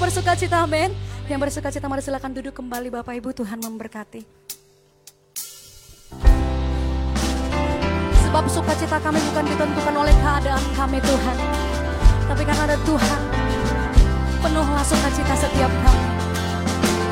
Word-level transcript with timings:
bersuka 0.00 0.32
cita, 0.32 0.64
amin. 0.64 0.88
Yang 1.28 1.40
bersuka 1.44 1.68
cita 1.68 1.86
mari 1.86 2.00
silakan 2.00 2.32
duduk 2.32 2.56
kembali 2.56 2.88
Bapak 2.88 3.14
Ibu, 3.20 3.36
Tuhan 3.36 3.60
memberkati. 3.60 4.24
Sebab 8.24 8.44
sukacita 8.48 8.96
kami 9.04 9.20
bukan 9.30 9.44
ditentukan 9.44 9.94
oleh 9.94 10.14
keadaan 10.24 10.64
kami 10.72 10.98
Tuhan. 11.04 11.36
Tapi 12.32 12.42
karena 12.48 12.62
ada 12.64 12.78
Tuhan, 12.88 13.20
penuhlah 14.40 14.84
sukacita 14.88 15.34
setiap 15.36 15.72
kami. 15.84 16.06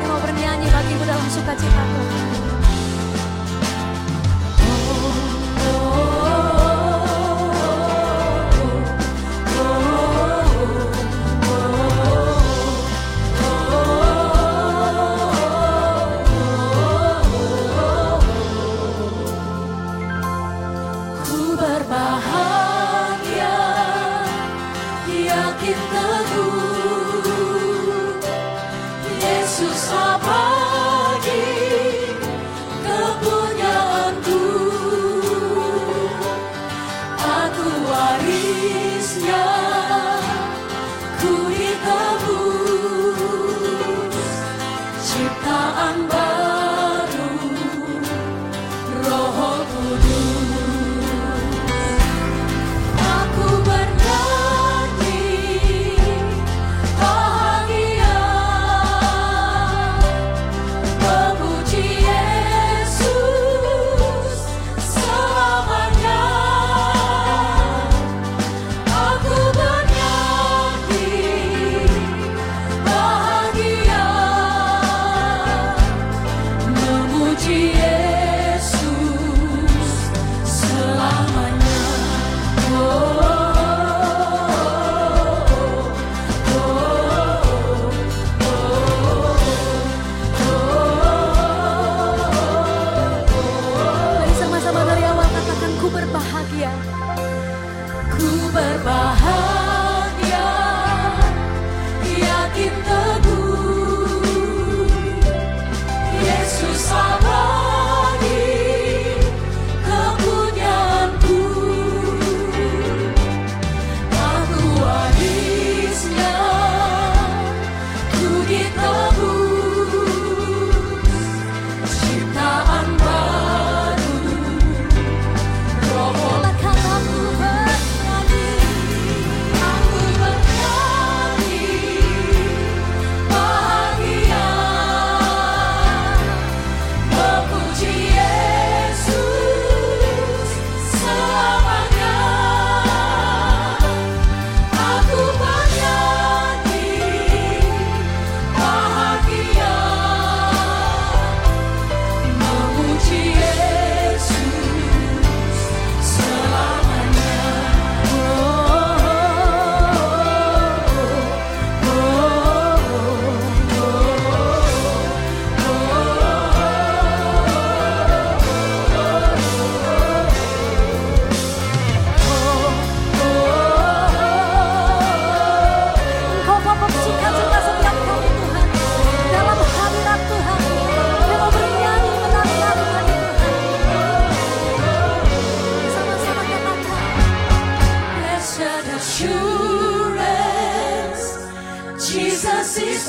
Yang 0.01 0.09
mau 0.09 0.19
bernyanyi 0.25 0.67
bagi 0.73 0.91
Ibu 0.97 1.03
dalam 1.05 1.27
sukacita 1.29 1.83
Tuhan. 1.85 2.48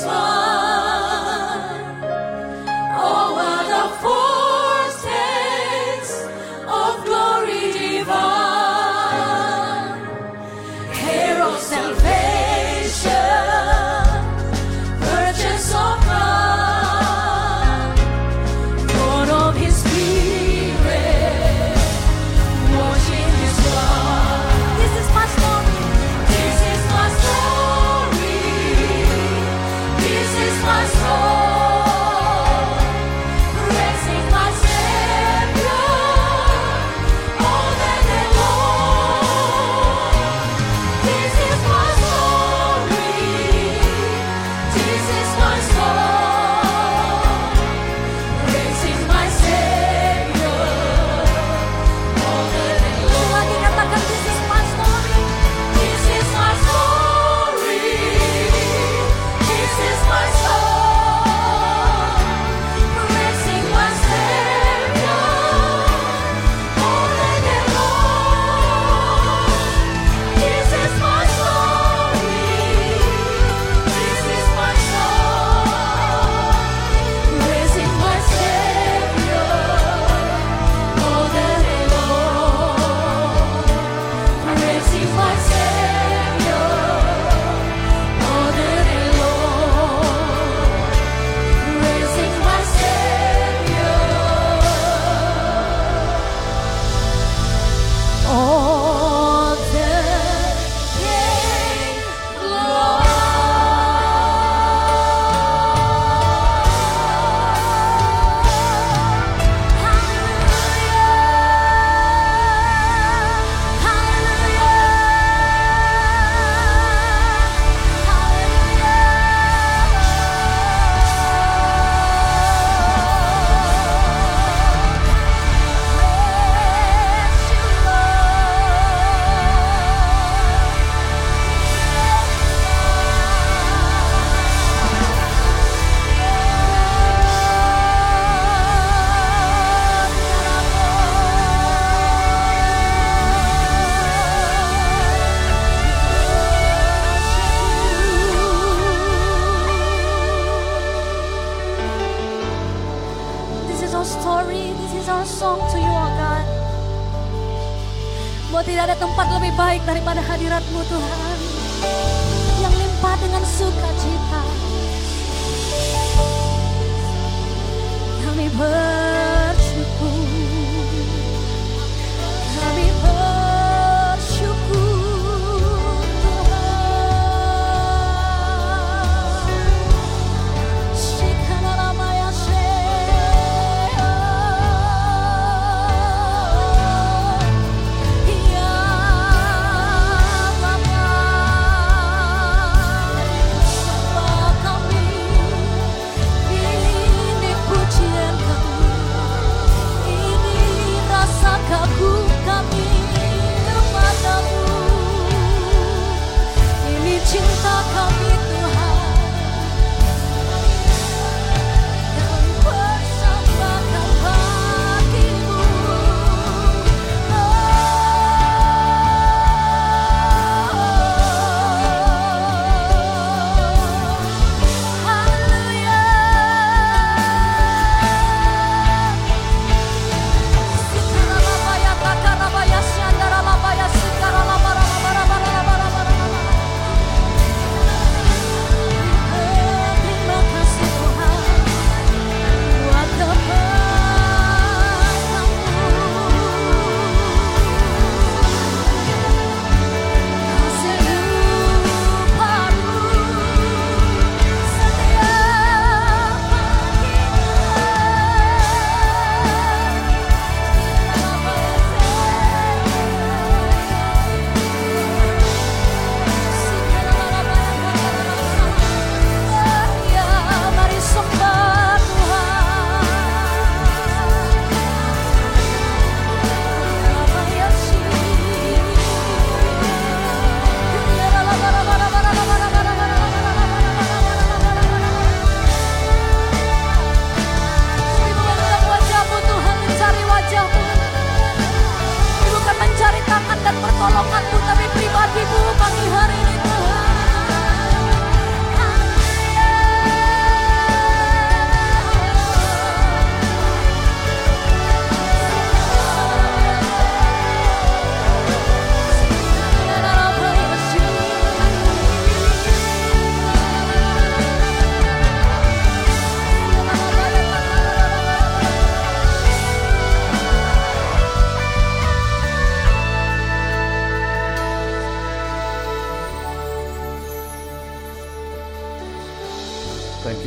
smile. 0.01 0.90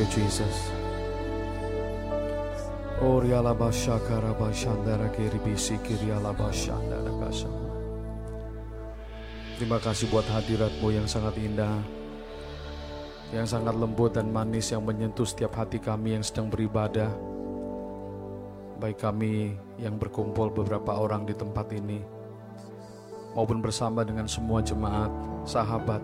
You, 0.04 0.10
Jesus. 0.20 0.68
Terima 9.54 9.78
kasih 9.80 10.06
buat 10.12 10.26
hadiratmu 10.28 10.88
yang 10.92 11.08
sangat 11.08 11.40
indah, 11.40 11.80
yang 13.32 13.48
sangat 13.48 13.72
lembut 13.72 14.12
dan 14.16 14.28
manis 14.28 14.72
yang 14.72 14.84
menyentuh 14.84 15.24
setiap 15.24 15.56
hati 15.56 15.80
kami 15.80 16.20
yang 16.20 16.24
sedang 16.24 16.52
beribadah. 16.52 17.08
Baik 18.80 19.00
kami 19.00 19.56
yang 19.80 19.96
berkumpul 19.96 20.52
beberapa 20.52 21.00
orang 21.00 21.24
di 21.24 21.32
tempat 21.32 21.70
ini, 21.72 22.02
maupun 23.32 23.64
bersama 23.64 24.04
dengan 24.04 24.28
semua 24.28 24.60
jemaat, 24.60 25.08
sahabat, 25.48 26.02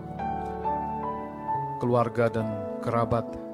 keluarga 1.77 2.31
dan 2.31 2.47
kerabat 2.81 3.50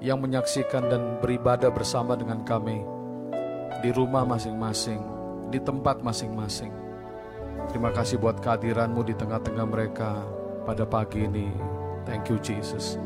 yang 0.00 0.20
menyaksikan 0.20 0.88
dan 0.88 1.18
beribadah 1.20 1.72
bersama 1.72 2.16
dengan 2.16 2.44
kami 2.44 2.84
di 3.80 3.90
rumah 3.92 4.24
masing-masing, 4.24 5.00
di 5.52 5.60
tempat 5.60 6.00
masing-masing. 6.04 6.72
Terima 7.72 7.90
kasih 7.92 8.20
buat 8.20 8.38
kehadiranmu 8.40 9.02
di 9.04 9.14
tengah-tengah 9.16 9.66
mereka 9.66 10.22
pada 10.64 10.86
pagi 10.86 11.24
ini. 11.24 11.50
Thank 12.06 12.30
you 12.30 12.38
Jesus 12.38 12.98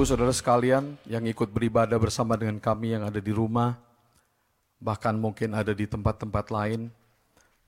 Ibu 0.00 0.08
Saudara 0.08 0.32
sekalian 0.32 0.96
yang 1.04 1.28
ikut 1.28 1.52
beribadah 1.52 2.00
bersama 2.00 2.32
dengan 2.32 2.56
kami 2.56 2.96
yang 2.96 3.04
ada 3.04 3.20
di 3.20 3.36
rumah, 3.36 3.76
bahkan 4.80 5.12
mungkin 5.12 5.52
ada 5.52 5.76
di 5.76 5.84
tempat-tempat 5.84 6.48
lain, 6.48 6.88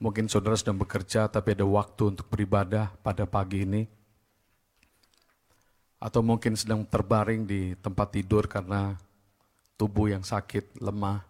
mungkin 0.01 0.25
saudara 0.25 0.57
sedang 0.57 0.81
bekerja 0.81 1.29
tapi 1.29 1.53
ada 1.53 1.61
waktu 1.61 2.17
untuk 2.17 2.25
beribadah 2.33 2.89
pada 3.05 3.29
pagi 3.29 3.69
ini, 3.69 3.85
atau 6.01 6.25
mungkin 6.25 6.57
sedang 6.57 6.81
terbaring 6.81 7.45
di 7.45 7.77
tempat 7.77 8.17
tidur 8.17 8.49
karena 8.49 8.97
tubuh 9.77 10.09
yang 10.09 10.25
sakit, 10.25 10.81
lemah, 10.81 11.21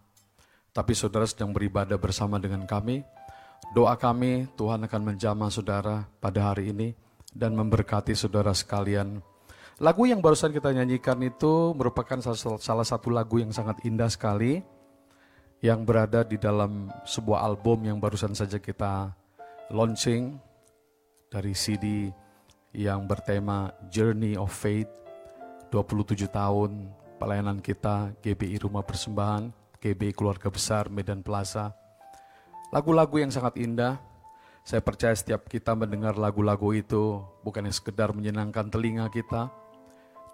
tapi 0.72 0.96
saudara 0.96 1.28
sedang 1.28 1.52
beribadah 1.52 2.00
bersama 2.00 2.40
dengan 2.40 2.64
kami, 2.64 3.04
doa 3.76 4.00
kami 4.00 4.48
Tuhan 4.56 4.88
akan 4.88 5.02
menjamah 5.04 5.52
saudara 5.52 6.08
pada 6.24 6.56
hari 6.56 6.72
ini 6.72 6.96
dan 7.36 7.60
memberkati 7.60 8.16
saudara 8.16 8.56
sekalian 8.56 9.20
Lagu 9.84 10.08
yang 10.08 10.24
barusan 10.24 10.56
kita 10.56 10.72
nyanyikan 10.72 11.20
itu 11.20 11.76
merupakan 11.76 12.16
salah 12.56 12.88
satu 12.88 13.12
lagu 13.12 13.44
yang 13.44 13.52
sangat 13.52 13.84
indah 13.84 14.08
sekali 14.08 14.64
yang 15.60 15.84
berada 15.84 16.24
di 16.24 16.40
dalam 16.40 16.88
sebuah 17.04 17.44
album 17.44 17.92
yang 17.92 18.00
barusan 18.00 18.32
saja 18.32 18.64
kita 18.64 19.12
launching 19.76 20.40
dari 21.28 21.52
CD 21.52 22.16
yang 22.72 23.04
bertema 23.12 23.76
Journey 23.92 24.40
of 24.40 24.56
Faith 24.56 24.88
27 25.68 26.32
tahun 26.32 26.88
pelayanan 27.20 27.60
kita 27.60 28.16
GBI 28.24 28.64
Rumah 28.64 28.88
Persembahan, 28.88 29.52
GBI 29.84 30.16
Keluarga 30.16 30.48
Besar 30.48 30.88
Medan 30.88 31.20
Plaza. 31.28 31.76
Lagu-lagu 32.72 33.20
yang 33.20 33.36
sangat 33.36 33.60
indah. 33.60 34.00
Saya 34.64 34.80
percaya 34.80 35.12
setiap 35.12 35.52
kita 35.52 35.76
mendengar 35.76 36.16
lagu-lagu 36.16 36.72
itu 36.72 37.20
bukannya 37.44 37.76
sekedar 37.76 38.16
menyenangkan 38.16 38.72
telinga 38.72 39.12
kita, 39.12 39.52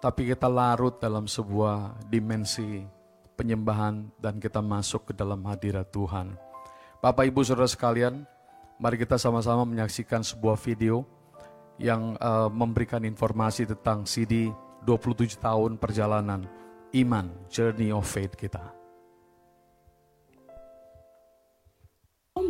tapi 0.00 0.32
kita 0.32 0.48
larut 0.48 0.96
dalam 0.96 1.28
sebuah 1.28 2.08
dimensi 2.08 2.80
penyembahan 3.36 4.08
dan 4.16 4.40
kita 4.40 4.64
masuk 4.64 5.12
ke 5.12 5.12
dalam 5.12 5.44
hadirat 5.44 5.92
Tuhan. 5.92 6.36
Bapak 7.00 7.28
Ibu 7.28 7.40
Saudara 7.44 7.68
sekalian, 7.68 8.24
mari 8.80 8.96
kita 8.96 9.20
sama-sama 9.20 9.64
menyaksikan 9.68 10.24
sebuah 10.24 10.56
video 10.60 11.04
yang 11.80 12.16
uh, 12.20 12.48
memberikan 12.52 13.04
informasi 13.04 13.64
tentang 13.68 14.04
CD 14.04 14.52
27 14.84 15.40
tahun 15.40 15.76
perjalanan 15.80 16.44
iman, 16.96 17.26
journey 17.48 17.92
of 17.92 18.04
faith 18.04 18.36
kita. 18.36 18.79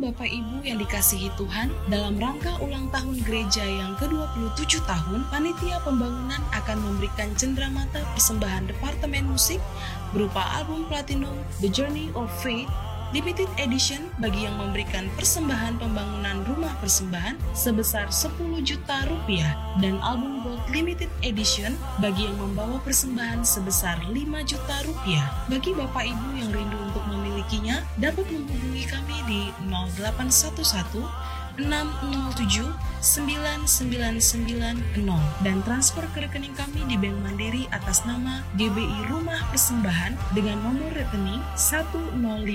Bapak 0.00 0.33
Ibu 0.33 0.64
yang 0.64 0.80
dikasihi 0.80 1.28
Tuhan, 1.37 1.69
dalam 1.92 2.16
rangka 2.16 2.57
ulang 2.64 2.88
tahun 2.88 3.21
gereja 3.21 3.61
yang 3.61 3.92
ke-27 4.00 4.80
tahun, 4.88 5.28
panitia 5.28 5.76
pembangunan 5.85 6.40
akan 6.57 6.80
memberikan 6.80 7.28
cenderamata 7.37 8.00
persembahan 8.16 8.73
Departemen 8.73 9.28
Musik 9.28 9.61
berupa 10.16 10.40
album 10.57 10.88
platinum 10.88 11.37
The 11.61 11.69
Journey 11.69 12.09
of 12.16 12.33
Faith 12.40 12.73
limited 13.11 13.50
edition 13.59 14.07
bagi 14.23 14.47
yang 14.47 14.54
memberikan 14.54 15.11
persembahan 15.19 15.83
pembangunan 15.83 16.47
rumah 16.47 16.71
persembahan 16.78 17.35
sebesar 17.59 18.07
10 18.09 18.38
juta 18.62 19.02
rupiah 19.11 19.59
dan 19.83 19.99
album 19.99 20.47
gold 20.47 20.62
limited 20.71 21.11
edition 21.26 21.75
bagi 21.99 22.30
yang 22.30 22.38
membawa 22.38 22.78
persembahan 22.87 23.42
sebesar 23.42 23.99
5 24.07 24.14
juta 24.47 24.76
rupiah. 24.87 25.26
Bagi 25.50 25.75
Bapak 25.75 26.07
Ibu 26.07 26.28
yang 26.38 26.50
rindu 26.54 26.78
memilikinya 27.50 27.83
dapat 27.99 28.30
menghubungi 28.30 28.87
kami 28.87 29.19
di 29.26 29.50
0811 29.66 31.02
607 31.59 32.71
9990 33.02 34.78
dan 35.42 35.59
transfer 35.66 36.07
ke 36.14 36.23
rekening 36.23 36.54
kami 36.54 36.87
di 36.87 36.95
Bank 36.95 37.19
Mandiri 37.26 37.66
atas 37.75 38.07
nama 38.07 38.47
GBI 38.54 39.11
Rumah 39.11 39.50
Persembahan 39.50 40.14
dengan 40.30 40.62
nomor 40.62 40.95
rekening 40.95 41.42
105 41.59 42.23
00 42.23 42.54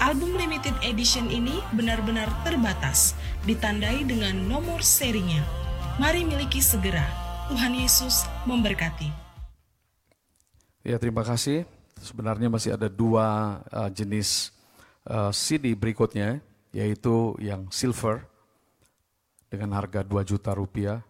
Album 0.00 0.32
limited 0.34 0.74
edition 0.82 1.30
ini 1.30 1.62
benar-benar 1.76 2.26
terbatas, 2.42 3.14
ditandai 3.44 4.00
dengan 4.08 4.32
nomor 4.48 4.80
serinya. 4.80 5.44
Mari 6.00 6.24
miliki 6.24 6.64
segera. 6.64 7.19
Tuhan 7.50 7.74
Yesus 7.74 8.30
memberkati. 8.46 9.10
Ya 10.86 11.02
terima 11.02 11.26
kasih. 11.26 11.66
Sebenarnya 11.98 12.46
masih 12.46 12.78
ada 12.78 12.86
dua 12.86 13.58
uh, 13.74 13.90
jenis 13.90 14.54
uh, 15.10 15.34
CD 15.34 15.74
berikutnya, 15.74 16.38
yaitu 16.70 17.34
yang 17.42 17.66
silver 17.74 18.22
dengan 19.50 19.74
harga 19.74 20.06
2 20.06 20.14
juta 20.22 20.54
rupiah, 20.54 21.02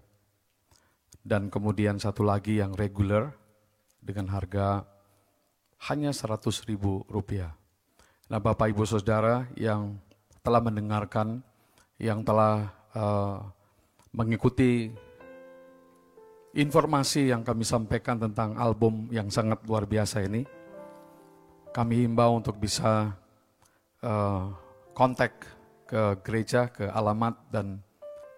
dan 1.20 1.52
kemudian 1.52 2.00
satu 2.00 2.24
lagi 2.24 2.56
yang 2.56 2.72
regular 2.72 3.36
dengan 4.00 4.32
harga 4.32 4.88
hanya 5.92 6.08
100 6.08 6.40
ribu 6.64 7.04
rupiah. 7.12 7.52
Nah 8.32 8.40
Bapak 8.40 8.72
Ibu 8.72 8.88
Saudara 8.88 9.44
yang 9.60 10.00
telah 10.40 10.64
mendengarkan, 10.64 11.44
yang 12.00 12.24
telah 12.24 12.72
uh, 12.96 13.44
mengikuti 14.16 14.88
informasi 16.54 17.30
yang 17.30 17.46
kami 17.46 17.62
sampaikan 17.62 18.18
tentang 18.18 18.58
album 18.58 19.06
yang 19.14 19.30
sangat 19.30 19.62
luar 19.66 19.86
biasa 19.86 20.26
ini, 20.26 20.42
kami 21.70 22.06
himbau 22.06 22.42
untuk 22.42 22.58
bisa 22.58 23.14
uh, 24.02 24.50
kontak 24.90 25.46
ke 25.86 26.18
gereja, 26.26 26.70
ke 26.70 26.90
alamat 26.90 27.38
dan 27.50 27.78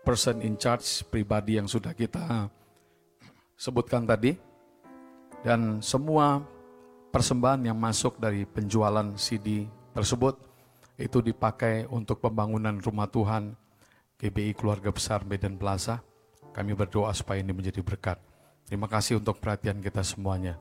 person 0.05 0.45
in 0.45 0.61
charge 0.61 1.05
pribadi 1.09 1.57
yang 1.57 1.69
sudah 1.69 1.97
kita 1.97 2.49
sebutkan 3.57 4.05
tadi. 4.05 4.37
Dan 5.43 5.83
semua 5.83 6.39
persembahan 7.11 7.67
yang 7.67 7.75
masuk 7.75 8.21
dari 8.21 8.47
penjualan 8.47 9.19
CD 9.19 9.67
tersebut 9.91 10.39
itu 11.01 11.19
dipakai 11.19 11.89
untuk 11.91 12.23
pembangunan 12.23 12.79
rumah 12.79 13.11
Tuhan 13.11 13.59
GBI 14.23 14.55
Keluarga 14.55 14.95
Besar 14.95 15.27
Medan 15.27 15.59
Plaza 15.59 16.12
kami 16.53 16.77
berdoa 16.77 17.13
supaya 17.17 17.41
ini 17.41 17.53
menjadi 17.53 17.81
berkat. 17.81 18.21
Terima 18.69 18.89
kasih 18.89 19.21
untuk 19.21 19.41
perhatian 19.41 19.81
kita 19.81 20.01
semuanya. 20.05 20.57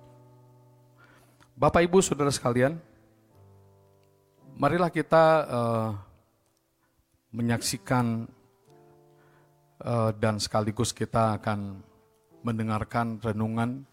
Bapak 1.55 1.85
Ibu 1.85 2.01
Saudara 2.01 2.31
sekalian, 2.33 2.79
marilah 4.57 4.89
kita 4.89 5.23
uh, 5.45 5.89
menyaksikan 7.31 8.27
uh, 9.83 10.11
dan 10.15 10.41
sekaligus 10.41 10.91
kita 10.91 11.37
akan 11.39 11.79
mendengarkan 12.41 13.21
renungan 13.21 13.85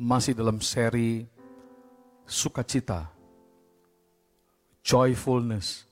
masih 0.00 0.32
dalam 0.32 0.60
seri 0.64 1.28
sukacita, 2.24 3.10
joyfulness, 4.80 5.84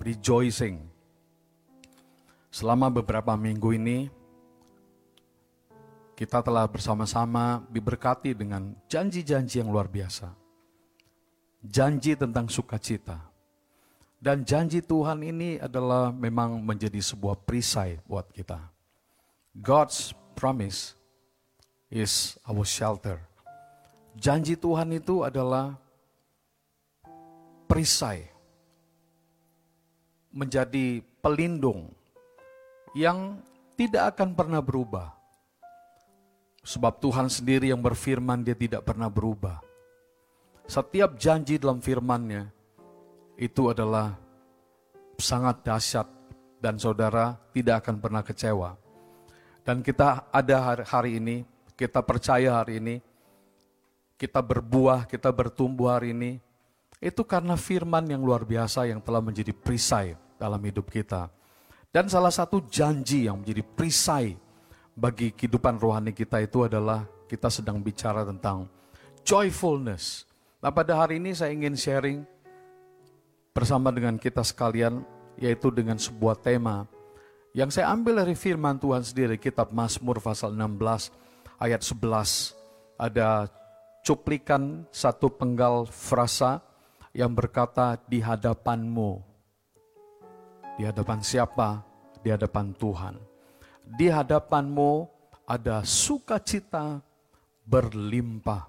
rejoicing. 0.00 0.80
Selama 2.52 2.88
beberapa 2.88 3.36
minggu 3.36 3.76
ini, 3.76 4.08
kita 6.16 6.40
telah 6.40 6.64
bersama-sama 6.64 7.60
diberkati 7.68 8.32
dengan 8.32 8.72
janji-janji 8.88 9.60
yang 9.60 9.68
luar 9.68 9.84
biasa. 9.84 10.32
Janji 11.60 12.16
tentang 12.16 12.48
sukacita. 12.48 13.20
Dan 14.16 14.40
janji 14.40 14.80
Tuhan 14.80 15.20
ini 15.20 15.60
adalah 15.60 16.08
memang 16.08 16.56
menjadi 16.64 16.96
sebuah 17.04 17.36
perisai 17.44 18.00
buat 18.08 18.32
kita. 18.32 18.56
God's 19.60 20.16
promise 20.32 20.96
is 21.92 22.40
our 22.48 22.64
shelter. 22.64 23.20
Janji 24.16 24.56
Tuhan 24.56 24.96
itu 24.96 25.20
adalah 25.20 25.76
perisai. 27.68 28.24
Menjadi 30.32 31.04
pelindung 31.20 31.92
yang 32.96 33.36
tidak 33.76 34.16
akan 34.16 34.32
pernah 34.32 34.64
berubah 34.64 35.15
Sebab 36.66 36.98
Tuhan 36.98 37.30
sendiri 37.30 37.70
yang 37.70 37.78
berfirman 37.78 38.42
dia 38.42 38.58
tidak 38.58 38.82
pernah 38.82 39.06
berubah. 39.06 39.62
Setiap 40.66 41.14
janji 41.14 41.62
dalam 41.62 41.78
firmannya 41.78 42.50
itu 43.38 43.70
adalah 43.70 44.18
sangat 45.14 45.62
dahsyat 45.62 46.10
dan 46.58 46.74
saudara 46.74 47.38
tidak 47.54 47.86
akan 47.86 48.02
pernah 48.02 48.26
kecewa. 48.26 48.74
Dan 49.62 49.78
kita 49.78 50.26
ada 50.34 50.82
hari 50.82 51.22
ini, 51.22 51.46
kita 51.78 52.02
percaya 52.02 52.58
hari 52.58 52.82
ini, 52.82 52.98
kita 54.18 54.42
berbuah, 54.42 55.06
kita 55.06 55.30
bertumbuh 55.30 55.94
hari 55.94 56.10
ini, 56.18 56.42
itu 56.98 57.22
karena 57.22 57.54
firman 57.54 58.10
yang 58.10 58.26
luar 58.26 58.42
biasa 58.42 58.90
yang 58.90 58.98
telah 58.98 59.22
menjadi 59.22 59.54
perisai 59.54 60.18
dalam 60.34 60.58
hidup 60.66 60.90
kita. 60.90 61.30
Dan 61.94 62.10
salah 62.10 62.34
satu 62.34 62.66
janji 62.66 63.30
yang 63.30 63.38
menjadi 63.38 63.62
perisai 63.62 64.34
bagi 64.96 65.30
kehidupan 65.36 65.76
rohani 65.76 66.16
kita 66.16 66.40
itu 66.40 66.64
adalah 66.64 67.04
kita 67.28 67.52
sedang 67.52 67.84
bicara 67.84 68.24
tentang 68.24 68.64
joyfulness. 69.20 70.24
Nah 70.64 70.72
pada 70.72 70.96
hari 70.96 71.20
ini 71.20 71.36
saya 71.36 71.52
ingin 71.52 71.76
sharing 71.76 72.24
bersama 73.52 73.92
dengan 73.92 74.16
kita 74.16 74.40
sekalian, 74.40 75.04
yaitu 75.36 75.68
dengan 75.68 76.00
sebuah 76.00 76.40
tema 76.40 76.88
yang 77.56 77.72
saya 77.72 77.88
ambil 77.88 78.20
dari 78.20 78.36
firman 78.36 78.76
Tuhan 78.76 79.00
sendiri, 79.00 79.40
kitab 79.40 79.72
Mazmur 79.72 80.20
pasal 80.20 80.52
16 80.52 81.08
ayat 81.56 81.80
11. 81.80 82.52
Ada 83.00 83.48
cuplikan 84.04 84.84
satu 84.92 85.32
penggal 85.32 85.88
frasa 85.88 86.60
yang 87.16 87.32
berkata 87.32 87.96
di 88.04 88.20
hadapanmu. 88.20 89.24
Di 90.76 90.84
hadapan 90.84 91.24
siapa? 91.24 91.80
Di 92.20 92.28
hadapan 92.28 92.76
Tuhan. 92.76 93.35
Di 93.86 94.10
hadapanmu 94.10 95.06
ada 95.46 95.86
sukacita 95.86 96.98
berlimpah. 97.62 98.66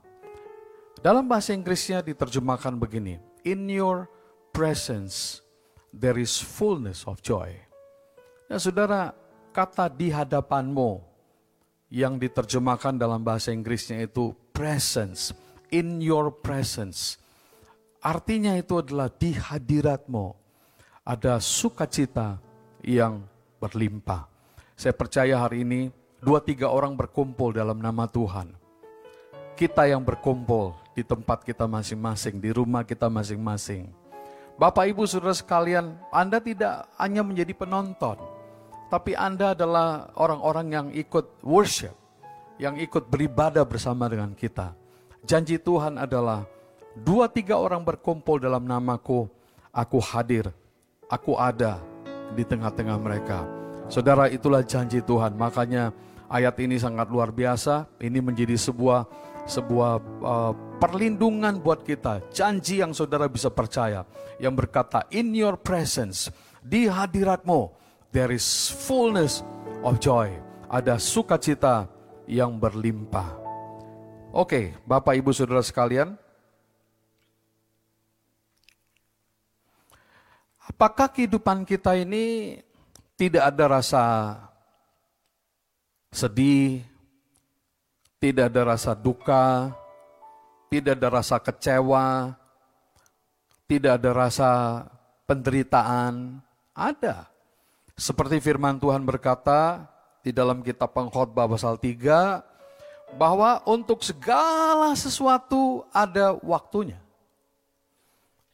Dalam 1.01 1.25
bahasa 1.25 1.53
Inggrisnya 1.57 2.05
diterjemahkan 2.05 2.77
begini, 2.77 3.17
In 3.41 3.65
your 3.65 4.05
presence 4.53 5.41
there 5.93 6.17
is 6.21 6.37
fullness 6.37 7.05
of 7.09 7.21
joy. 7.25 7.49
Ya 8.45 8.61
saudara, 8.61 9.13
kata 9.53 9.89
di 9.89 10.13
hadapanmu 10.13 11.01
yang 11.89 12.21
diterjemahkan 12.21 12.95
dalam 12.95 13.25
bahasa 13.25 13.49
Inggrisnya 13.49 14.05
itu 14.05 14.37
presence, 14.53 15.33
in 15.73 15.97
your 15.97 16.29
presence. 16.29 17.17
Artinya 18.01 18.53
itu 18.55 18.79
adalah 18.79 19.09
di 19.09 19.33
hadiratmu 19.33 20.31
ada 21.07 21.39
sukacita 21.41 22.37
yang 22.85 23.23
berlimpah. 23.57 24.36
Saya 24.77 24.93
percaya 24.93 25.41
hari 25.41 25.65
ini 25.65 25.89
dua 26.21 26.37
tiga 26.37 26.69
orang 26.69 26.93
berkumpul 26.93 27.49
dalam 27.49 27.81
nama 27.81 28.05
Tuhan. 28.05 28.53
Kita 29.57 29.89
yang 29.89 30.05
berkumpul 30.05 30.77
di 30.93 31.01
tempat 31.01 31.41
kita 31.41 31.65
masing-masing, 31.65 32.37
di 32.37 32.53
rumah 32.53 32.85
kita 32.85 33.09
masing-masing. 33.09 33.89
Bapak 34.53 34.85
Ibu 34.93 35.09
Saudara 35.09 35.33
sekalian, 35.33 35.97
Anda 36.13 36.37
tidak 36.37 36.93
hanya 36.93 37.25
menjadi 37.25 37.57
penonton, 37.57 38.21
tapi 38.93 39.17
Anda 39.17 39.57
adalah 39.57 40.13
orang-orang 40.13 40.67
yang 40.69 40.87
ikut 40.93 41.41
worship, 41.41 41.97
yang 42.61 42.77
ikut 42.77 43.09
beribadah 43.09 43.65
bersama 43.65 44.05
dengan 44.05 44.37
kita. 44.37 44.77
Janji 45.25 45.57
Tuhan 45.57 45.97
adalah 45.97 46.45
dua 46.93 47.25
tiga 47.25 47.57
orang 47.57 47.81
berkumpul 47.81 48.37
dalam 48.37 48.69
namaku, 48.69 49.25
aku 49.73 49.97
hadir, 50.05 50.53
aku 51.09 51.33
ada 51.33 51.81
di 52.37 52.45
tengah-tengah 52.45 52.97
mereka. 53.01 53.56
Saudara, 53.87 54.27
itulah 54.27 54.67
janji 54.67 54.99
Tuhan. 54.99 55.39
Makanya 55.39 55.95
ayat 56.27 56.59
ini 56.59 56.75
sangat 56.75 57.07
luar 57.07 57.31
biasa. 57.31 57.87
Ini 58.03 58.19
menjadi 58.19 58.59
sebuah 58.59 59.07
sebuah 59.47 59.93
uh, 60.19 60.53
perlindungan 60.75 61.63
buat 61.63 61.87
kita. 61.87 62.19
Janji 62.35 62.83
yang 62.83 62.91
saudara 62.91 63.31
bisa 63.31 63.47
percaya. 63.47 64.03
Yang 64.43 64.53
berkata, 64.59 65.07
in 65.07 65.31
your 65.31 65.55
presence, 65.55 66.27
di 66.59 66.91
hadiratmu, 66.91 67.71
there 68.11 68.35
is 68.35 68.43
fullness 68.67 69.39
of 69.87 70.03
joy. 70.03 70.35
Ada 70.67 70.99
sukacita 70.99 71.87
yang 72.27 72.59
berlimpah. 72.59 73.39
Oke, 74.35 74.75
Bapak 74.83 75.15
Ibu 75.15 75.31
Saudara 75.31 75.63
sekalian. 75.63 76.19
Apakah 80.67 81.07
kehidupan 81.07 81.63
kita 81.63 81.95
ini 81.95 82.59
tidak 83.17 83.43
ada 83.49 83.65
rasa 83.65 84.05
sedih, 86.13 86.85
tidak 88.21 88.53
ada 88.53 88.61
rasa 88.77 88.93
duka, 88.93 89.73
tidak 90.69 91.01
ada 91.01 91.09
rasa 91.09 91.35
kecewa, 91.41 92.37
tidak 93.65 93.97
ada 93.97 94.11
rasa 94.13 94.51
penderitaan? 95.25 96.39
Ada. 96.77 97.25
Seperti 97.97 98.37
firman 98.37 98.77
Tuhan 98.77 99.01
berkata 99.01 99.89
di 100.21 100.29
dalam 100.29 100.61
kitab 100.61 100.93
pengkhotbah 100.93 101.49
pasal 101.49 101.81
3 101.81 103.17
bahwa 103.17 103.65
untuk 103.65 104.05
segala 104.05 104.93
sesuatu 104.93 105.89
ada 105.89 106.37
waktunya. 106.45 107.01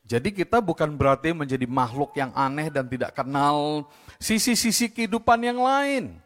Jadi 0.04 0.36
kita 0.36 0.60
bukan 0.60 1.00
berarti 1.00 1.32
menjadi 1.32 1.64
makhluk 1.64 2.12
yang 2.20 2.36
aneh 2.36 2.68
dan 2.68 2.84
tidak 2.92 3.16
kenal 3.16 3.88
sisi-sisi 4.20 4.92
kehidupan 4.92 5.40
yang 5.40 5.64
lain. 5.64 6.20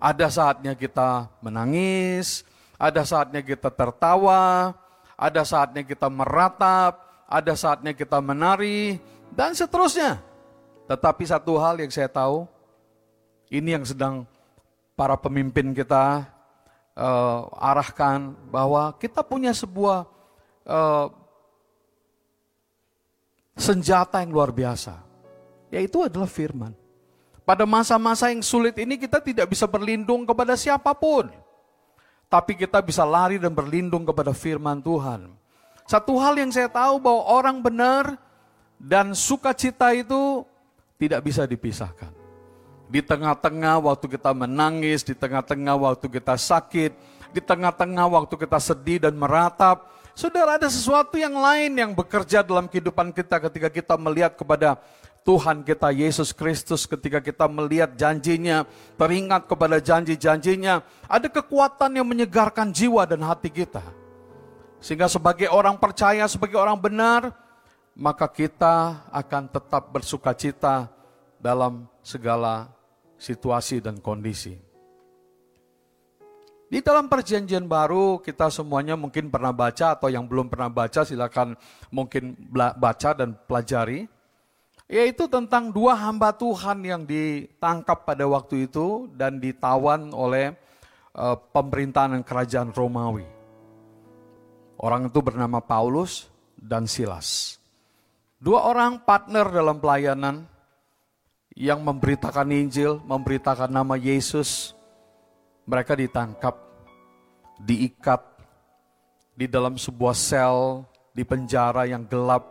Ada 0.00 0.32
saatnya 0.32 0.72
kita 0.72 1.28
menangis, 1.44 2.40
ada 2.80 3.04
saatnya 3.04 3.44
kita 3.44 3.68
tertawa, 3.68 4.72
ada 5.12 5.44
saatnya 5.44 5.84
kita 5.84 6.08
meratap, 6.08 7.04
ada 7.28 7.52
saatnya 7.52 7.92
kita 7.92 8.16
menari, 8.24 8.96
dan 9.36 9.52
seterusnya. 9.52 10.24
Tetapi 10.88 11.22
satu 11.28 11.60
hal 11.60 11.84
yang 11.84 11.92
saya 11.92 12.08
tahu, 12.08 12.48
ini 13.52 13.76
yang 13.76 13.84
sedang 13.84 14.24
para 14.96 15.20
pemimpin 15.20 15.76
kita 15.76 16.24
uh, 16.96 17.40
arahkan 17.60 18.32
bahwa 18.48 18.96
kita 18.96 19.20
punya 19.20 19.52
sebuah 19.52 20.08
uh, 20.64 21.19
senjata 23.60 24.24
yang 24.24 24.32
luar 24.32 24.50
biasa, 24.50 24.96
yaitu 25.68 26.00
adalah 26.00 26.26
firman. 26.26 26.72
Pada 27.44 27.68
masa-masa 27.68 28.32
yang 28.32 28.40
sulit 28.40 28.72
ini 28.80 28.96
kita 28.96 29.20
tidak 29.20 29.52
bisa 29.52 29.68
berlindung 29.68 30.24
kepada 30.24 30.56
siapa 30.56 30.96
pun. 30.96 31.28
Tapi 32.30 32.54
kita 32.54 32.78
bisa 32.80 33.02
lari 33.02 33.36
dan 33.42 33.50
berlindung 33.50 34.06
kepada 34.06 34.30
firman 34.30 34.78
Tuhan. 34.80 35.34
Satu 35.84 36.14
hal 36.22 36.38
yang 36.38 36.54
saya 36.54 36.70
tahu 36.70 37.02
bahwa 37.02 37.26
orang 37.26 37.58
benar 37.58 38.14
dan 38.78 39.12
sukacita 39.12 39.90
itu 39.92 40.46
tidak 40.94 41.26
bisa 41.26 41.42
dipisahkan. 41.42 42.14
Di 42.86 43.02
tengah-tengah 43.02 43.82
waktu 43.82 44.06
kita 44.06 44.30
menangis, 44.30 45.02
di 45.02 45.14
tengah-tengah 45.18 45.74
waktu 45.74 46.06
kita 46.06 46.38
sakit, 46.38 46.94
di 47.34 47.40
tengah-tengah 47.42 48.06
waktu 48.06 48.34
kita 48.38 48.58
sedih 48.62 49.02
dan 49.02 49.18
meratap, 49.18 49.90
saudara 50.20 50.60
ada 50.60 50.68
sesuatu 50.68 51.16
yang 51.16 51.32
lain 51.32 51.72
yang 51.72 51.96
bekerja 51.96 52.44
dalam 52.44 52.68
kehidupan 52.68 53.08
kita 53.16 53.40
ketika 53.48 53.72
kita 53.72 53.94
melihat 53.96 54.36
kepada 54.36 54.76
Tuhan 55.24 55.64
kita 55.64 55.88
Yesus 55.96 56.36
Kristus 56.36 56.84
ketika 56.84 57.24
kita 57.24 57.48
melihat 57.48 57.96
janjinya, 57.96 58.68
teringat 59.00 59.48
kepada 59.48 59.80
janji-janjinya, 59.80 60.84
ada 61.08 61.28
kekuatan 61.28 61.96
yang 61.96 62.08
menyegarkan 62.08 62.68
jiwa 62.72 63.04
dan 63.08 63.24
hati 63.24 63.48
kita. 63.52 63.84
Sehingga 64.80 65.12
sebagai 65.12 65.48
orang 65.52 65.76
percaya, 65.76 66.24
sebagai 66.24 66.56
orang 66.56 66.76
benar, 66.80 67.36
maka 67.92 68.24
kita 68.32 69.08
akan 69.12 69.44
tetap 69.52 69.92
bersuka 69.92 70.32
cita 70.32 70.88
dalam 71.36 71.84
segala 72.00 72.72
situasi 73.20 73.84
dan 73.84 74.00
kondisi. 74.00 74.69
Di 76.70 76.78
dalam 76.78 77.10
perjanjian 77.10 77.66
baru 77.66 78.22
kita 78.22 78.46
semuanya 78.46 78.94
mungkin 78.94 79.26
pernah 79.26 79.50
baca 79.50 79.98
atau 79.98 80.06
yang 80.06 80.30
belum 80.30 80.46
pernah 80.46 80.70
baca 80.70 81.02
silakan 81.02 81.58
mungkin 81.90 82.38
baca 82.54 83.10
dan 83.10 83.34
pelajari. 83.34 84.06
Yaitu 84.86 85.26
tentang 85.26 85.74
dua 85.74 85.98
hamba 85.98 86.30
Tuhan 86.30 86.82
yang 86.86 87.02
ditangkap 87.02 88.06
pada 88.06 88.22
waktu 88.26 88.70
itu 88.70 89.10
dan 89.18 89.42
ditawan 89.42 90.14
oleh 90.14 90.54
uh, 91.14 91.34
pemerintahan 91.34 92.22
kerajaan 92.22 92.70
Romawi. 92.70 93.26
Orang 94.78 95.10
itu 95.10 95.18
bernama 95.22 95.58
Paulus 95.58 96.30
dan 96.54 96.86
Silas. 96.86 97.58
Dua 98.40 98.64
orang 98.64 99.02
partner 99.04 99.46
dalam 99.52 99.78
pelayanan 99.78 100.48
yang 101.52 101.84
memberitakan 101.84 102.48
Injil, 102.54 103.02
memberitakan 103.04 103.68
nama 103.68 103.98
Yesus. 103.98 104.72
Mereka 105.68 105.96
ditangkap, 105.96 106.56
diikat 107.60 108.22
di 109.36 109.48
dalam 109.48 109.80
sebuah 109.80 110.16
sel 110.16 110.84
di 111.16 111.24
penjara 111.24 111.88
yang 111.88 112.04
gelap. 112.04 112.44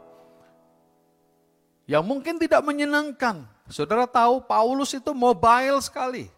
Yang 1.90 2.04
mungkin 2.06 2.36
tidak 2.38 2.62
menyenangkan. 2.62 3.46
Saudara 3.70 4.06
tahu 4.06 4.42
Paulus 4.46 4.94
itu 4.94 5.14
mobile 5.14 5.82
sekali. 5.82 6.30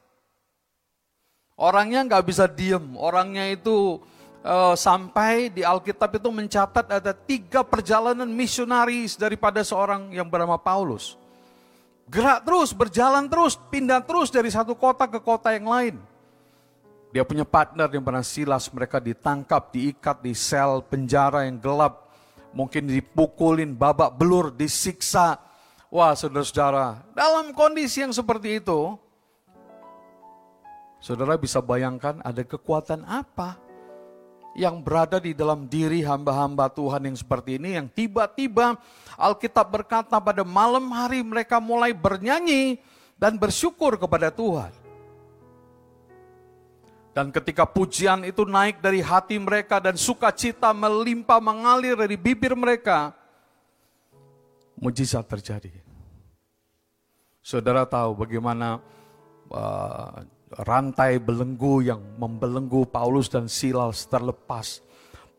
Orangnya 1.60 2.04
nggak 2.08 2.26
bisa 2.26 2.50
diem, 2.50 2.96
orangnya 2.98 3.46
itu 3.52 4.02
uh, 4.42 4.74
sampai 4.74 5.54
di 5.54 5.62
Alkitab 5.62 6.18
itu 6.18 6.30
mencatat 6.34 6.86
ada 6.90 7.14
tiga 7.14 7.62
perjalanan 7.62 8.28
misionaris 8.28 9.14
daripada 9.16 9.62
seorang 9.62 10.10
yang 10.12 10.26
bernama 10.26 10.58
Paulus. 10.58 11.16
Gerak 12.12 12.44
terus, 12.44 12.76
berjalan 12.76 13.30
terus, 13.32 13.56
pindah 13.72 14.04
terus 14.04 14.28
dari 14.28 14.52
satu 14.52 14.76
kota 14.76 15.08
ke 15.08 15.22
kota 15.24 15.56
yang 15.56 15.70
lain. 15.70 15.96
Dia 17.12 17.28
punya 17.28 17.44
partner 17.44 17.92
yang 17.92 18.08
bernama 18.08 18.24
Silas, 18.24 18.72
mereka 18.72 19.04
ditangkap, 19.04 19.76
diikat 19.76 20.24
di 20.24 20.32
sel 20.32 20.80
penjara 20.88 21.44
yang 21.44 21.60
gelap. 21.60 22.08
Mungkin 22.56 22.88
dipukulin, 22.88 23.76
babak 23.76 24.16
belur, 24.16 24.52
disiksa. 24.52 25.40
Wah 25.92 26.16
saudara-saudara, 26.16 27.04
dalam 27.12 27.52
kondisi 27.52 28.00
yang 28.00 28.16
seperti 28.16 28.64
itu, 28.64 28.96
saudara 31.04 31.36
bisa 31.36 31.60
bayangkan 31.60 32.24
ada 32.24 32.48
kekuatan 32.48 33.04
apa 33.04 33.60
yang 34.56 34.80
berada 34.84 35.20
di 35.20 35.36
dalam 35.36 35.68
diri 35.68 36.04
hamba-hamba 36.04 36.72
Tuhan 36.72 37.12
yang 37.12 37.16
seperti 37.20 37.60
ini 37.60 37.76
yang 37.80 37.88
tiba-tiba 37.92 38.80
Alkitab 39.16 39.68
berkata 39.68 40.20
pada 40.20 40.44
malam 40.44 40.92
hari 40.92 41.24
mereka 41.24 41.60
mulai 41.60 41.92
bernyanyi 41.92 42.80
dan 43.20 43.36
bersyukur 43.36 43.96
kepada 44.00 44.32
Tuhan. 44.32 44.81
Dan 47.12 47.28
ketika 47.28 47.68
pujian 47.68 48.24
itu 48.24 48.48
naik 48.48 48.80
dari 48.80 49.04
hati 49.04 49.36
mereka 49.36 49.84
dan 49.84 50.00
sukacita 50.00 50.72
melimpah 50.72 51.44
mengalir 51.44 52.00
dari 52.00 52.16
bibir 52.16 52.56
mereka, 52.56 53.12
mujizat 54.80 55.28
terjadi. 55.28 55.76
Saudara 57.44 57.84
tahu 57.84 58.24
bagaimana 58.24 58.80
uh, 59.52 60.24
rantai 60.64 61.20
belenggu 61.20 61.84
yang 61.84 62.00
membelenggu 62.16 62.88
Paulus 62.88 63.28
dan 63.28 63.52
Silas 63.52 64.08
terlepas. 64.08 64.80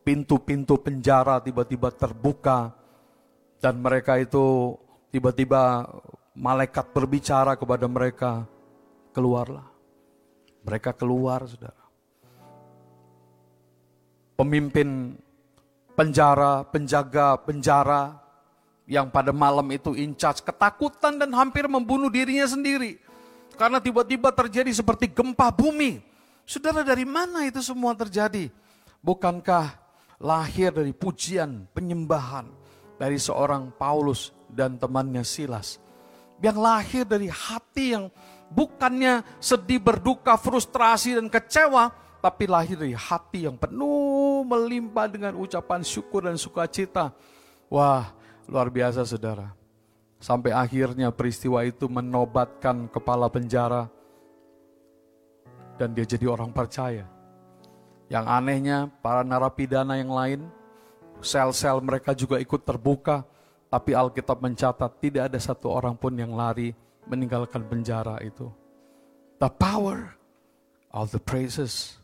Pintu-pintu 0.04 0.76
penjara 0.76 1.40
tiba-tiba 1.40 1.88
terbuka 1.88 2.74
dan 3.62 3.80
mereka 3.80 4.18
itu 4.18 4.76
tiba-tiba 5.08 5.88
malaikat 6.36 6.90
berbicara 6.92 7.54
kepada 7.56 7.86
mereka, 7.86 8.44
keluarlah. 9.14 9.71
Mereka 10.62 10.94
keluar, 10.94 11.44
saudara. 11.46 11.82
Pemimpin 14.38 15.18
penjara, 15.92 16.64
penjaga 16.66 17.36
penjara 17.38 18.18
yang 18.88 19.12
pada 19.12 19.30
malam 19.30 19.68
itu 19.70 19.94
in 19.94 20.16
charge, 20.18 20.42
ketakutan 20.42 21.20
dan 21.20 21.30
hampir 21.36 21.68
membunuh 21.70 22.10
dirinya 22.10 22.48
sendiri 22.48 22.98
karena 23.56 23.78
tiba-tiba 23.78 24.32
terjadi 24.32 24.72
seperti 24.72 25.12
gempa 25.12 25.52
bumi. 25.52 26.00
Saudara 26.42 26.82
dari 26.82 27.06
mana 27.06 27.46
itu 27.46 27.62
semua 27.62 27.94
terjadi? 27.94 28.50
Bukankah 28.98 29.78
lahir 30.18 30.74
dari 30.74 30.90
pujian, 30.90 31.70
penyembahan 31.70 32.50
dari 32.98 33.18
seorang 33.18 33.70
Paulus 33.74 34.34
dan 34.50 34.78
temannya 34.78 35.22
Silas. 35.22 35.78
Yang 36.42 36.58
lahir 36.58 37.04
dari 37.06 37.30
hati 37.30 37.94
yang 37.94 38.10
bukannya 38.52 39.24
sedih, 39.40 39.80
berduka, 39.80 40.36
frustrasi 40.36 41.16
dan 41.16 41.26
kecewa, 41.32 41.90
tapi 42.20 42.44
lahir 42.46 42.78
dari 42.78 42.94
hati 42.94 43.48
yang 43.48 43.56
penuh 43.56 44.44
melimpah 44.46 45.08
dengan 45.08 45.34
ucapan 45.40 45.80
syukur 45.82 46.28
dan 46.28 46.36
sukacita. 46.38 47.10
Wah, 47.72 48.12
luar 48.46 48.68
biasa 48.68 49.02
saudara. 49.08 49.56
Sampai 50.22 50.54
akhirnya 50.54 51.10
peristiwa 51.10 51.66
itu 51.66 51.90
menobatkan 51.90 52.86
kepala 52.86 53.26
penjara 53.26 53.90
dan 55.74 55.90
dia 55.98 56.06
jadi 56.06 56.30
orang 56.30 56.54
percaya. 56.54 57.10
Yang 58.06 58.26
anehnya 58.28 58.78
para 59.02 59.26
narapidana 59.26 59.98
yang 59.98 60.14
lain, 60.14 60.46
sel-sel 61.18 61.82
mereka 61.82 62.14
juga 62.14 62.38
ikut 62.38 62.62
terbuka, 62.62 63.26
tapi 63.66 63.98
Alkitab 63.98 64.38
mencatat 64.38 64.92
tidak 65.02 65.32
ada 65.32 65.38
satu 65.42 65.72
orang 65.74 65.98
pun 65.98 66.14
yang 66.14 66.36
lari 66.38 66.76
meninggalkan 67.06 67.64
penjara 67.66 68.18
itu. 68.22 68.50
The 69.42 69.50
power 69.50 70.14
of 70.94 71.10
the 71.10 71.18
praises, 71.18 71.98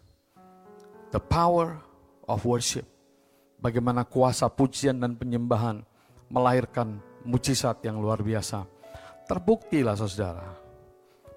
the 1.14 1.22
power 1.22 1.78
of 2.26 2.42
worship. 2.42 2.86
Bagaimana 3.58 4.06
kuasa 4.06 4.46
pujian 4.46 5.02
dan 5.02 5.18
penyembahan 5.18 5.82
melahirkan 6.30 7.02
mujizat 7.26 7.82
yang 7.82 7.98
luar 7.98 8.22
biasa. 8.22 8.62
Terbuktilah 9.26 9.98
saudara, 9.98 10.46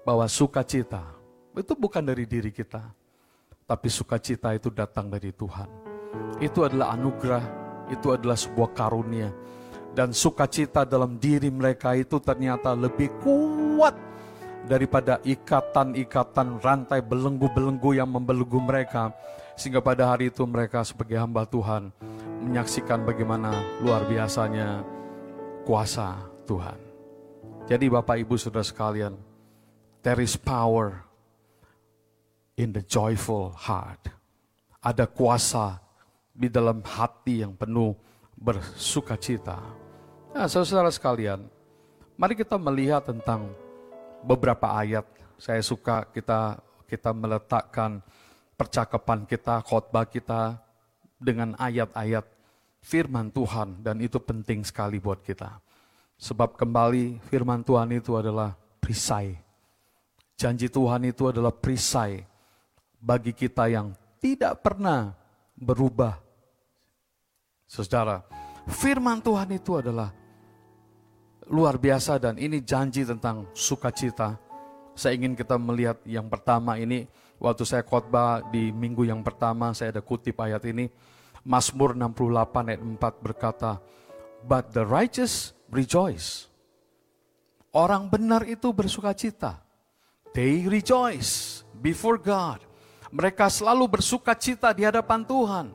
bahwa 0.06 0.26
sukacita 0.26 1.02
itu 1.52 1.74
bukan 1.76 2.02
dari 2.02 2.24
diri 2.24 2.48
kita, 2.48 2.80
tapi 3.68 3.88
sukacita 3.92 4.54
itu 4.56 4.72
datang 4.72 5.12
dari 5.12 5.30
Tuhan. 5.30 5.68
Itu 6.40 6.64
adalah 6.64 6.96
anugerah, 6.96 7.44
itu 7.92 8.14
adalah 8.14 8.38
sebuah 8.38 8.72
karunia. 8.72 9.28
Dan 9.92 10.16
sukacita 10.16 10.88
dalam 10.88 11.20
diri 11.20 11.52
mereka 11.52 11.92
itu 11.92 12.16
ternyata 12.16 12.72
lebih 12.72 13.12
kuat 13.20 13.92
daripada 14.64 15.20
ikatan-ikatan 15.20 16.64
rantai 16.64 17.04
belenggu-belenggu 17.04 18.00
yang 18.00 18.08
membelenggu 18.08 18.56
mereka. 18.56 19.12
Sehingga 19.52 19.84
pada 19.84 20.08
hari 20.08 20.32
itu 20.32 20.48
mereka 20.48 20.80
sebagai 20.80 21.20
hamba 21.20 21.44
Tuhan 21.44 21.92
menyaksikan 22.40 23.04
bagaimana 23.04 23.52
luar 23.84 24.08
biasanya 24.08 24.80
kuasa 25.68 26.16
Tuhan. 26.48 26.78
Jadi 27.68 27.86
Bapak 27.86 28.16
Ibu 28.18 28.34
Saudara 28.40 28.64
sekalian, 28.64 29.14
there 30.02 30.18
is 30.18 30.34
power 30.34 31.04
in 32.58 32.72
the 32.74 32.82
joyful 32.82 33.54
heart. 33.54 34.10
Ada 34.82 35.06
kuasa 35.06 35.78
di 36.34 36.50
dalam 36.50 36.82
hati 36.82 37.46
yang 37.46 37.54
penuh 37.54 37.94
bersuka 38.34 39.14
cita. 39.14 39.81
Nah, 40.32 40.48
saudara 40.48 40.88
sekalian, 40.88 41.44
mari 42.16 42.32
kita 42.32 42.56
melihat 42.56 43.04
tentang 43.04 43.52
beberapa 44.24 44.64
ayat. 44.80 45.04
Saya 45.36 45.60
suka 45.60 46.08
kita 46.08 46.56
kita 46.88 47.12
meletakkan 47.12 48.00
percakapan 48.56 49.28
kita, 49.28 49.60
khotbah 49.60 50.08
kita 50.08 50.56
dengan 51.20 51.52
ayat-ayat 51.60 52.24
firman 52.80 53.28
Tuhan 53.28 53.84
dan 53.84 54.00
itu 54.00 54.16
penting 54.24 54.64
sekali 54.64 54.96
buat 54.96 55.20
kita. 55.20 55.60
Sebab 56.16 56.56
kembali 56.56 57.20
firman 57.28 57.60
Tuhan 57.60 57.92
itu 57.92 58.16
adalah 58.16 58.56
perisai. 58.80 59.36
Janji 60.40 60.72
Tuhan 60.72 61.12
itu 61.12 61.28
adalah 61.28 61.52
perisai 61.52 62.24
bagi 62.96 63.36
kita 63.36 63.68
yang 63.68 63.92
tidak 64.16 64.64
pernah 64.64 65.12
berubah. 65.60 66.16
Saudara, 67.68 68.24
firman 68.70 69.20
Tuhan 69.20 69.52
itu 69.52 69.76
adalah 69.76 70.21
luar 71.48 71.80
biasa 71.80 72.20
dan 72.20 72.38
ini 72.38 72.62
janji 72.62 73.06
tentang 73.06 73.48
sukacita. 73.56 74.38
Saya 74.92 75.16
ingin 75.16 75.32
kita 75.32 75.56
melihat 75.56 75.98
yang 76.04 76.28
pertama 76.28 76.76
ini, 76.76 77.08
waktu 77.40 77.64
saya 77.64 77.82
khotbah 77.82 78.44
di 78.52 78.68
minggu 78.70 79.08
yang 79.08 79.24
pertama, 79.24 79.72
saya 79.72 79.94
ada 79.94 80.02
kutip 80.04 80.36
ayat 80.38 80.62
ini 80.68 80.92
Mazmur 81.42 81.98
68 81.98 82.70
ayat 82.70 82.82
4 82.82 83.18
berkata, 83.18 83.82
But 84.46 84.70
the 84.74 84.86
righteous 84.86 85.54
rejoice. 85.70 86.46
Orang 87.72 88.12
benar 88.12 88.46
itu 88.46 88.70
bersuka 88.70 89.10
cita. 89.16 89.58
They 90.36 90.66
rejoice 90.68 91.62
before 91.82 92.20
God. 92.20 92.62
Mereka 93.12 93.48
selalu 93.50 94.00
bersuka 94.00 94.32
cita 94.38 94.70
di 94.72 94.86
hadapan 94.86 95.24
Tuhan. 95.26 95.66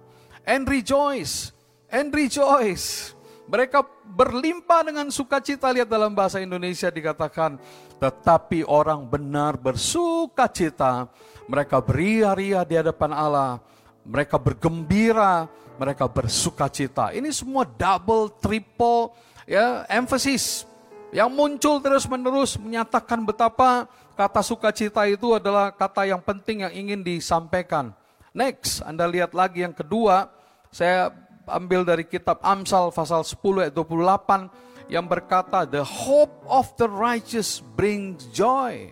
And 0.48 0.64
rejoice. 0.66 1.52
And 1.92 2.10
rejoice. 2.14 3.17
Mereka 3.48 3.80
berlimpah 4.04 4.84
dengan 4.84 5.08
sukacita. 5.08 5.72
Lihat 5.72 5.88
dalam 5.88 6.12
bahasa 6.12 6.44
Indonesia 6.44 6.92
dikatakan, 6.92 7.56
tetapi 8.00 8.68
orang 8.68 9.08
benar 9.08 9.56
bersuka 9.56 10.52
cita. 10.52 11.08
Mereka 11.48 11.80
beria-ria 11.80 12.68
di 12.68 12.76
hadapan 12.76 13.16
Allah 13.16 13.64
mereka 14.08 14.40
bergembira, 14.40 15.52
mereka 15.76 16.08
bersuka 16.08 16.72
cita. 16.72 17.12
Ini 17.12 17.28
semua 17.36 17.68
double, 17.68 18.32
triple, 18.40 19.12
ya, 19.44 19.84
emphasis 19.92 20.64
yang 21.12 21.28
muncul 21.32 21.84
terus-menerus 21.84 22.56
menyatakan 22.56 23.24
betapa 23.24 23.88
kata 24.16 24.42
sukacita 24.44 25.04
itu 25.08 25.36
adalah 25.36 25.76
kata 25.76 26.08
yang 26.08 26.24
penting 26.24 26.64
yang 26.64 26.74
ingin 26.74 27.04
disampaikan. 27.04 27.92
Next, 28.32 28.80
Anda 28.82 29.06
lihat 29.06 29.36
lagi 29.36 29.68
yang 29.68 29.76
kedua, 29.76 30.32
saya 30.72 31.12
ambil 31.48 31.88
dari 31.88 32.04
kitab 32.04 32.44
Amsal 32.44 32.92
pasal 32.92 33.24
10 33.24 33.40
ayat 33.68 33.74
28 33.74 34.92
yang 34.92 35.08
berkata, 35.08 35.68
The 35.68 35.84
hope 35.84 36.44
of 36.48 36.72
the 36.80 36.88
righteous 36.88 37.60
brings 37.60 38.28
joy, 38.32 38.92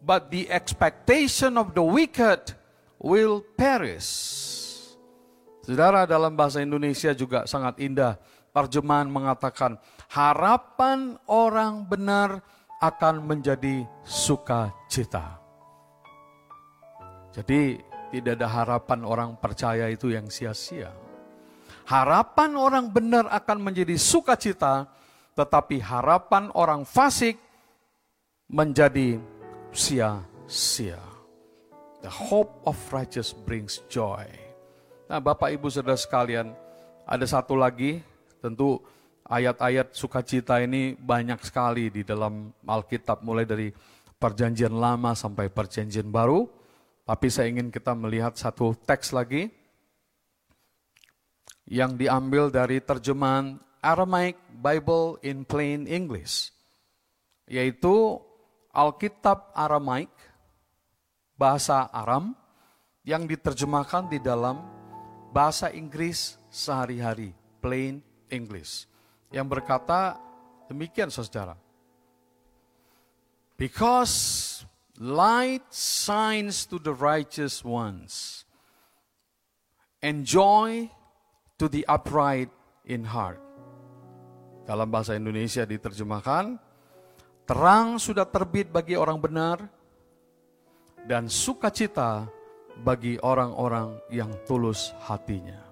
but 0.00 0.32
the 0.32 0.48
expectation 0.48 1.60
of 1.60 1.76
the 1.76 1.84
wicked 1.84 2.56
will 3.00 3.44
perish. 3.56 4.08
Saudara 5.66 6.06
dalam 6.06 6.38
bahasa 6.38 6.62
Indonesia 6.62 7.10
juga 7.10 7.44
sangat 7.44 7.82
indah. 7.82 8.16
Terjemahan 8.56 9.04
mengatakan 9.12 9.76
harapan 10.08 11.20
orang 11.28 11.84
benar 11.84 12.40
akan 12.80 13.20
menjadi 13.20 13.84
sukacita. 14.00 15.36
Jadi 17.36 17.76
tidak 18.16 18.40
ada 18.40 18.48
harapan 18.48 19.04
orang 19.04 19.36
percaya 19.36 19.92
itu 19.92 20.08
yang 20.08 20.32
sia-sia. 20.32 20.88
Harapan 21.86 22.58
orang 22.58 22.90
benar 22.90 23.30
akan 23.30 23.62
menjadi 23.62 23.94
sukacita, 23.94 24.90
tetapi 25.38 25.78
harapan 25.78 26.50
orang 26.58 26.82
fasik 26.82 27.38
menjadi 28.50 29.22
sia-sia. 29.70 30.98
The 32.02 32.10
hope 32.10 32.58
of 32.66 32.74
righteous 32.90 33.30
brings 33.30 33.86
joy. 33.86 34.26
Nah 35.06 35.22
Bapak 35.22 35.54
Ibu 35.54 35.70
Saudara 35.70 35.94
sekalian, 35.94 36.50
ada 37.06 37.22
satu 37.22 37.54
lagi, 37.54 38.02
tentu 38.42 38.82
ayat-ayat 39.30 39.94
sukacita 39.94 40.58
ini 40.58 40.98
banyak 40.98 41.38
sekali 41.46 41.94
di 41.94 42.02
dalam 42.02 42.50
Alkitab 42.66 43.22
mulai 43.22 43.46
dari 43.46 43.70
perjanjian 44.18 44.74
lama 44.74 45.14
sampai 45.14 45.54
perjanjian 45.54 46.10
baru. 46.10 46.50
Tapi 47.06 47.30
saya 47.30 47.46
ingin 47.46 47.70
kita 47.70 47.94
melihat 47.94 48.34
satu 48.34 48.74
teks 48.74 49.14
lagi 49.14 49.65
yang 51.66 51.98
diambil 51.98 52.48
dari 52.48 52.78
terjemahan 52.78 53.58
Aramaic 53.82 54.38
Bible 54.50 55.18
in 55.22 55.42
Plain 55.42 55.86
English, 55.86 56.54
yaitu 57.50 58.18
Alkitab 58.70 59.54
Aramaik, 59.54 60.10
bahasa 61.34 61.90
Aram, 61.90 62.34
yang 63.06 63.26
diterjemahkan 63.26 64.10
di 64.10 64.18
dalam 64.18 64.58
bahasa 65.30 65.70
Inggris 65.70 66.38
sehari-hari, 66.50 67.34
Plain 67.62 68.02
English, 68.30 68.86
yang 69.30 69.46
berkata 69.46 70.18
demikian 70.70 71.10
saudara. 71.10 71.54
Because 73.56 74.66
light 74.98 75.64
shines 75.72 76.68
to 76.68 76.76
the 76.76 76.92
righteous 76.92 77.64
ones, 77.64 78.44
and 80.04 80.28
joy 80.28 80.92
to 81.56 81.68
the 81.68 81.84
upright 81.88 82.52
in 82.84 83.04
heart. 83.04 83.40
Dalam 84.68 84.88
bahasa 84.90 85.16
Indonesia 85.16 85.64
diterjemahkan, 85.64 86.58
terang 87.48 87.96
sudah 87.96 88.26
terbit 88.28 88.68
bagi 88.68 88.98
orang 88.98 89.18
benar, 89.20 89.62
dan 91.06 91.30
sukacita 91.30 92.26
bagi 92.82 93.16
orang-orang 93.22 93.96
yang 94.10 94.28
tulus 94.44 94.90
hatinya. 95.06 95.62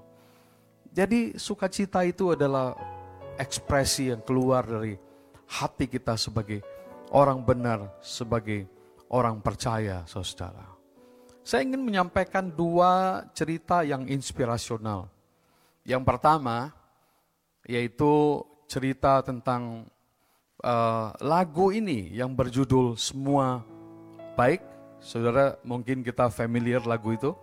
Jadi 0.94 1.34
sukacita 1.34 2.06
itu 2.06 2.32
adalah 2.38 2.78
ekspresi 3.34 4.14
yang 4.14 4.22
keluar 4.22 4.62
dari 4.62 4.94
hati 5.50 5.90
kita 5.90 6.14
sebagai 6.14 6.62
orang 7.10 7.42
benar, 7.42 7.98
sebagai 7.98 8.70
orang 9.10 9.42
percaya, 9.42 10.06
saudara. 10.06 10.70
Saya 11.42 11.66
ingin 11.66 11.82
menyampaikan 11.82 12.48
dua 12.48 13.26
cerita 13.34 13.82
yang 13.84 14.06
inspirasional. 14.08 15.10
Yang 15.84 16.02
pertama, 16.08 16.72
yaitu 17.68 18.40
cerita 18.64 19.20
tentang 19.20 19.84
uh, 20.64 21.12
lagu 21.20 21.76
ini 21.76 22.08
yang 22.16 22.32
berjudul 22.32 22.96
Semua 22.96 23.60
Baik. 24.32 24.64
Saudara 25.04 25.60
mungkin 25.60 26.00
kita 26.00 26.32
familiar 26.32 26.80
lagu 26.88 27.12
itu. 27.12 27.36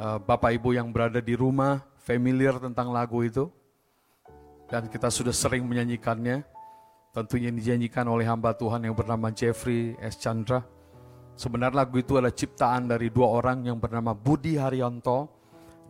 Uh, 0.00 0.16
Bapak 0.16 0.56
Ibu 0.56 0.72
yang 0.72 0.88
berada 0.88 1.20
di 1.20 1.36
rumah 1.36 1.84
familiar 2.00 2.56
tentang 2.56 2.96
lagu 2.96 3.20
itu. 3.20 3.52
Dan 4.72 4.88
kita 4.88 5.12
sudah 5.12 5.36
sering 5.36 5.68
menyanyikannya. 5.68 6.40
Tentunya 7.12 7.52
dinyanyikan 7.52 8.08
oleh 8.08 8.24
hamba 8.24 8.56
Tuhan 8.56 8.88
yang 8.88 8.96
bernama 8.96 9.28
Jeffrey 9.28 9.92
S. 10.00 10.16
Chandra. 10.16 10.64
Sebenarnya 11.36 11.84
lagu 11.84 12.00
itu 12.00 12.16
adalah 12.16 12.32
ciptaan 12.32 12.88
dari 12.88 13.12
dua 13.12 13.36
orang 13.36 13.68
yang 13.68 13.76
bernama 13.76 14.16
Budi 14.16 14.56
Haryanto 14.56 15.28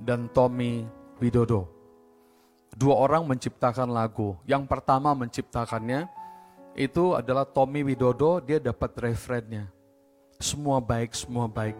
dan 0.03 0.29
Tommy 0.35 0.98
Widodo. 1.19 1.67
Dua 2.75 2.95
orang 2.95 3.27
menciptakan 3.27 3.91
lagu. 3.91 4.39
Yang 4.47 4.71
pertama 4.71 5.11
menciptakannya 5.19 6.07
itu 6.79 7.19
adalah 7.19 7.43
Tommy 7.43 7.83
Widodo, 7.83 8.39
dia 8.39 8.63
dapat 8.63 8.95
referennya. 9.03 9.67
Semua 10.39 10.79
baik, 10.79 11.11
semua 11.19 11.51
baik. 11.51 11.75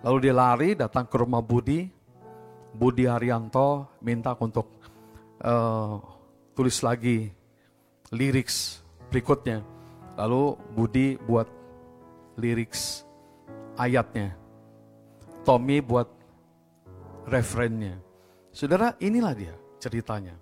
Lalu 0.00 0.18
dia 0.24 0.34
lari 0.34 0.68
datang 0.72 1.04
ke 1.04 1.16
rumah 1.20 1.44
Budi. 1.44 1.92
Budi 2.72 3.04
Haryanto 3.04 4.00
minta 4.00 4.32
untuk 4.40 4.64
uh, 5.44 6.00
tulis 6.56 6.80
lagi 6.80 7.28
lirik 8.08 8.48
berikutnya. 9.12 9.60
Lalu 10.16 10.56
Budi 10.72 11.20
buat 11.20 11.48
lirik 12.40 12.72
ayatnya. 13.76 14.32
Tommy 15.44 15.84
buat 15.84 16.08
referennya. 17.28 18.11
Saudara, 18.52 18.92
inilah 19.00 19.32
dia 19.32 19.56
ceritanya. 19.80 20.36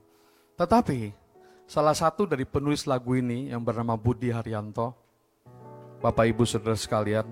Tetapi 0.58 1.14
salah 1.70 1.94
satu 1.94 2.26
dari 2.26 2.42
penulis 2.42 2.84
lagu 2.90 3.14
ini 3.14 3.54
yang 3.54 3.62
bernama 3.62 3.94
Budi 3.94 4.34
Haryanto, 4.34 4.92
Bapak 6.02 6.26
Ibu 6.26 6.42
Saudara 6.42 6.74
sekalian, 6.74 7.30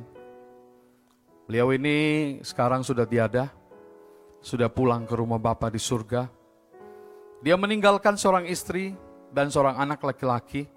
beliau 1.51 1.75
ini 1.75 2.39
sekarang 2.47 2.87
sudah 2.87 3.11
tiada, 3.11 3.51
sudah 4.39 4.71
pulang 4.71 5.03
ke 5.03 5.19
rumah 5.19 5.43
Bapak 5.43 5.75
di 5.75 5.83
surga. 5.83 6.31
Dia 7.43 7.59
meninggalkan 7.59 8.15
seorang 8.15 8.47
istri 8.47 8.95
dan 9.35 9.51
seorang 9.51 9.83
anak 9.83 9.99
laki-laki 9.99 10.71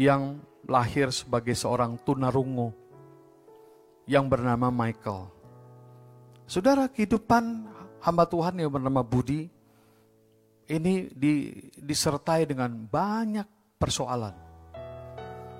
yang 0.00 0.40
lahir 0.64 1.12
sebagai 1.12 1.52
seorang 1.52 2.00
tunarungu 2.00 2.72
yang 4.08 4.24
bernama 4.24 4.72
Michael. 4.72 5.28
Saudara, 6.48 6.88
kehidupan 6.88 7.76
hamba 8.02 8.24
Tuhan 8.26 8.58
yang 8.58 8.70
bernama 8.70 9.02
Budi 9.02 9.50
ini 10.68 11.08
di, 11.10 11.50
disertai 11.80 12.44
dengan 12.44 12.68
banyak 12.68 13.48
persoalan. 13.80 14.36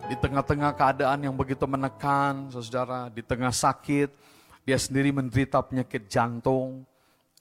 Di 0.08 0.16
tengah-tengah 0.16 0.72
keadaan 0.72 1.20
yang 1.24 1.36
begitu 1.36 1.68
menekan, 1.68 2.48
saudara, 2.48 3.12
di 3.12 3.20
tengah 3.20 3.52
sakit, 3.52 4.08
dia 4.64 4.78
sendiri 4.80 5.12
menderita 5.12 5.60
penyakit 5.60 6.08
jantung. 6.08 6.84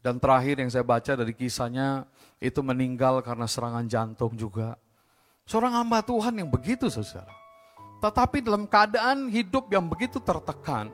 Dan 0.03 0.19
terakhir 0.19 0.59
yang 0.63 0.71
saya 0.71 0.83
baca 0.83 1.15
dari 1.15 1.31
kisahnya, 1.35 2.07
itu 2.39 2.59
meninggal 2.63 3.23
karena 3.23 3.47
serangan 3.47 3.87
jantung 3.87 4.35
juga. 4.35 4.75
Seorang 5.47 5.79
hamba 5.79 6.03
Tuhan 6.03 6.43
yang 6.43 6.51
begitu, 6.51 6.91
saudara. 6.91 7.31
Tetapi 8.03 8.43
dalam 8.43 8.67
keadaan 8.67 9.31
hidup 9.31 9.71
yang 9.71 9.87
begitu 9.87 10.19
tertekan, 10.19 10.91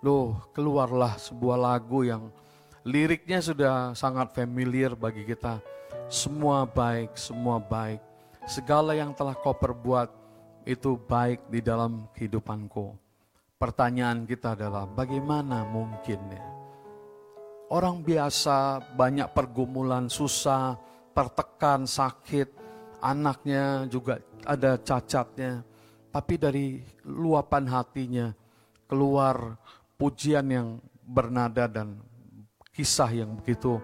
loh 0.00 0.40
keluarlah 0.54 1.18
sebuah 1.18 1.58
lagu 1.58 2.06
yang 2.06 2.30
liriknya 2.84 3.40
sudah 3.40 3.96
sangat 3.96 4.36
familiar 4.36 4.92
bagi 4.92 5.24
kita 5.24 5.64
semua 6.12 6.68
baik, 6.68 7.16
semua 7.16 7.56
baik. 7.56 8.00
Segala 8.44 8.92
yang 8.92 9.16
telah 9.16 9.32
kau 9.32 9.56
perbuat 9.56 10.12
itu 10.68 11.00
baik 11.00 11.48
di 11.48 11.64
dalam 11.64 12.12
kehidupanku. 12.12 12.92
Pertanyaan 13.56 14.28
kita 14.28 14.52
adalah 14.52 14.84
bagaimana 14.84 15.64
mungkin 15.64 16.20
ya? 16.28 16.44
Orang 17.72 18.04
biasa 18.04 18.84
banyak 18.92 19.32
pergumulan, 19.32 20.12
susah, 20.12 20.76
tertekan, 21.16 21.88
sakit, 21.88 22.52
anaknya 23.00 23.88
juga 23.88 24.20
ada 24.44 24.76
cacatnya. 24.76 25.64
Tapi 26.12 26.34
dari 26.36 26.84
luapan 27.08 27.64
hatinya 27.64 28.26
keluar 28.84 29.56
pujian 29.96 30.46
yang 30.52 30.68
bernada 31.02 31.64
dan 31.64 31.96
kisah 32.74 33.10
yang 33.14 33.38
begitu 33.38 33.78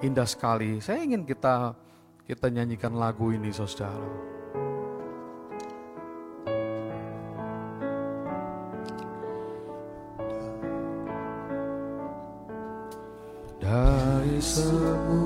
indah 0.00 0.24
sekali. 0.24 0.80
Saya 0.80 1.04
ingin 1.04 1.28
kita 1.28 1.76
kita 2.24 2.48
nyanyikan 2.48 2.96
lagu 2.96 3.28
ini 3.28 3.52
saudara. 3.52 4.08
Dari 13.60 14.40
semula 14.42 15.21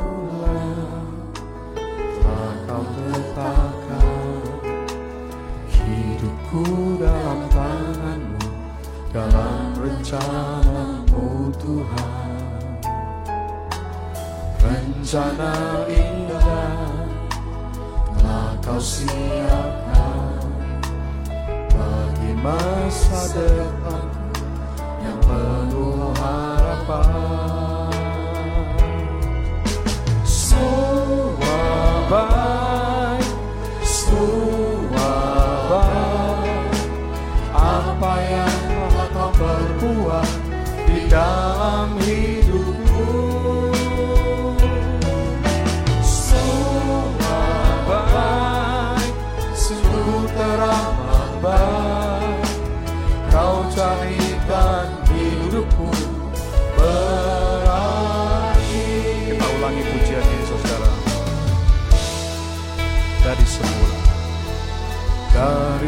rencana 15.06 15.86
indah 15.86 16.82
telah 18.18 18.58
kau 18.58 18.82
siapkan 18.82 20.42
bagi 21.70 22.34
masa 22.42 23.30
depan 23.30 24.02
yang 25.06 25.14
penuh 25.22 26.10
harapan. 26.18 27.94
Semua 30.26 31.54
baik, 32.10 33.30
semua 33.86 35.14
baik, 35.70 36.66
apa 37.54 38.12
yang 38.26 38.58
telah 38.90 39.06
kau 39.14 39.30
perbuat 39.38 40.30
di 40.90 41.06
dalam 41.06 41.45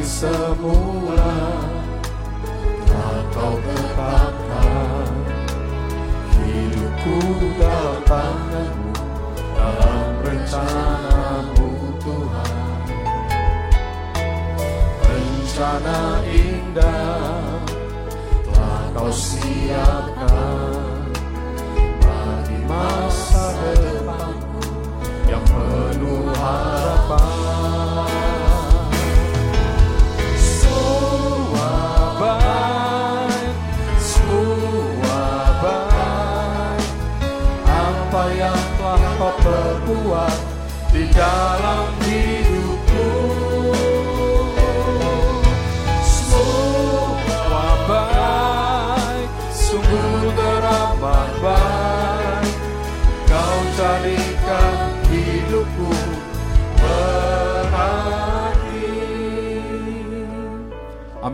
semula 0.09 1.37
telah 2.89 3.21
kau 3.29 3.57
tetapkan 3.61 5.09
hidupku 6.33 7.21
tanganmu 8.09 8.93
dalam 9.53 10.09
rencanamu 10.25 11.69
Tuhan. 12.01 12.57
Rencana 15.05 16.25
indah 16.25 17.61
telah 18.49 18.85
kau 18.97 19.13
siapkan 19.13 20.68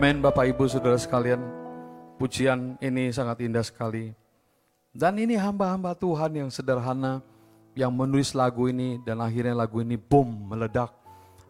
Amin 0.05 0.21
Bapak 0.21 0.45
Ibu 0.45 0.69
Saudara 0.69 1.01
sekalian. 1.01 1.41
Pujian 2.21 2.77
ini 2.77 3.09
sangat 3.09 3.41
indah 3.41 3.65
sekali. 3.65 4.13
Dan 4.93 5.17
ini 5.17 5.33
hamba-hamba 5.33 5.97
Tuhan 5.97 6.45
yang 6.45 6.53
sederhana 6.53 7.25
Yang 7.73 7.89
menulis 7.89 8.29
lagu 8.37 8.69
ini 8.69 9.01
dan 9.01 9.17
akhirnya 9.17 9.57
lagu 9.57 9.81
ini 9.81 9.97
boom 9.97 10.53
meledak 10.53 10.93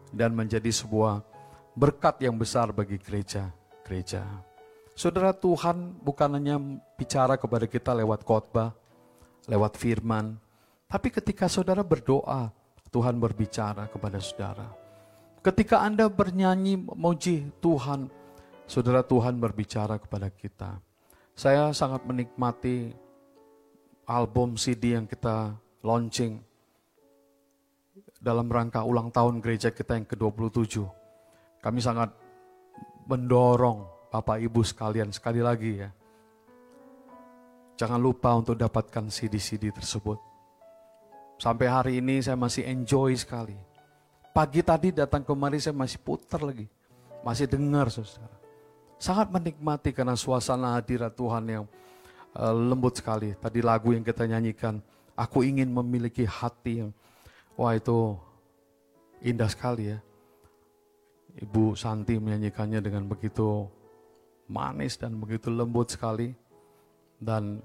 Dan 0.08 0.32
menjadi 0.32 0.72
sebuah 0.72 1.20
berkat 1.76 2.24
yang 2.24 2.40
besar 2.40 2.72
bagi 2.72 2.96
gereja-gereja 2.96 4.24
Saudara 4.96 5.36
Tuhan 5.36 5.92
bukan 6.00 6.40
hanya 6.40 6.56
bicara 6.96 7.36
kepada 7.36 7.68
kita 7.68 7.92
lewat 7.92 8.24
khotbah, 8.24 8.72
lewat 9.52 9.76
firman, 9.76 10.32
tapi 10.88 11.12
ketika 11.12 11.44
saudara 11.44 11.84
berdoa, 11.84 12.48
Tuhan 12.88 13.20
berbicara 13.20 13.92
kepada 13.92 14.16
saudara. 14.16 14.72
Ketika 15.44 15.84
Anda 15.84 16.08
bernyanyi 16.08 16.80
memuji 16.80 17.52
Tuhan, 17.60 18.15
saudara 18.66 19.06
Tuhan 19.06 19.38
berbicara 19.38 19.96
kepada 19.96 20.28
kita. 20.28 20.82
Saya 21.32 21.70
sangat 21.70 22.02
menikmati 22.04 22.90
album 24.06 24.58
CD 24.58 24.98
yang 24.98 25.06
kita 25.06 25.54
launching 25.82 26.42
dalam 28.18 28.50
rangka 28.50 28.82
ulang 28.82 29.14
tahun 29.14 29.38
gereja 29.38 29.70
kita 29.70 29.94
yang 29.94 30.06
ke-27. 30.06 30.82
Kami 31.62 31.78
sangat 31.78 32.10
mendorong 33.06 33.86
Bapak 34.10 34.42
Ibu 34.42 34.62
sekalian 34.66 35.14
sekali 35.14 35.38
lagi 35.42 35.72
ya. 35.82 35.90
Jangan 37.76 38.00
lupa 38.00 38.32
untuk 38.32 38.56
dapatkan 38.56 39.12
CD-CD 39.12 39.68
tersebut. 39.68 40.16
Sampai 41.36 41.68
hari 41.68 42.00
ini 42.00 42.24
saya 42.24 42.34
masih 42.34 42.64
enjoy 42.64 43.12
sekali. 43.20 43.52
Pagi 44.32 44.64
tadi 44.64 44.96
datang 44.96 45.20
kemari 45.20 45.60
saya 45.60 45.76
masih 45.76 46.00
putar 46.00 46.40
lagi. 46.40 46.64
Masih 47.20 47.44
dengar 47.44 47.92
saudara. 47.92 48.45
Sangat 48.96 49.28
menikmati 49.28 49.92
karena 49.92 50.16
suasana 50.16 50.80
hadirat 50.80 51.12
Tuhan 51.12 51.44
yang 51.44 51.64
uh, 52.36 52.54
lembut 52.54 52.96
sekali. 52.96 53.36
Tadi 53.36 53.60
lagu 53.60 53.92
yang 53.92 54.04
kita 54.04 54.24
nyanyikan, 54.24 54.80
aku 55.16 55.44
ingin 55.44 55.68
memiliki 55.68 56.24
hati 56.24 56.84
yang, 56.84 56.90
wah 57.56 57.76
itu 57.76 58.16
indah 59.24 59.48
sekali 59.48 59.96
ya. 59.96 59.98
Ibu 61.36 61.76
Santi 61.76 62.16
menyanyikannya 62.16 62.80
dengan 62.80 63.04
begitu 63.04 63.68
manis 64.48 64.96
dan 64.96 65.20
begitu 65.20 65.52
lembut 65.52 65.92
sekali. 65.92 66.32
Dan 67.20 67.60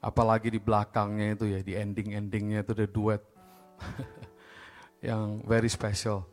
apalagi 0.00 0.52
di 0.52 0.60
belakangnya 0.60 1.36
itu 1.36 1.44
ya, 1.52 1.60
di 1.60 1.76
ending-endingnya 1.76 2.64
itu 2.64 2.72
ada 2.72 2.86
duet 2.88 3.22
yang 5.08 5.44
very 5.44 5.68
special. 5.68 6.24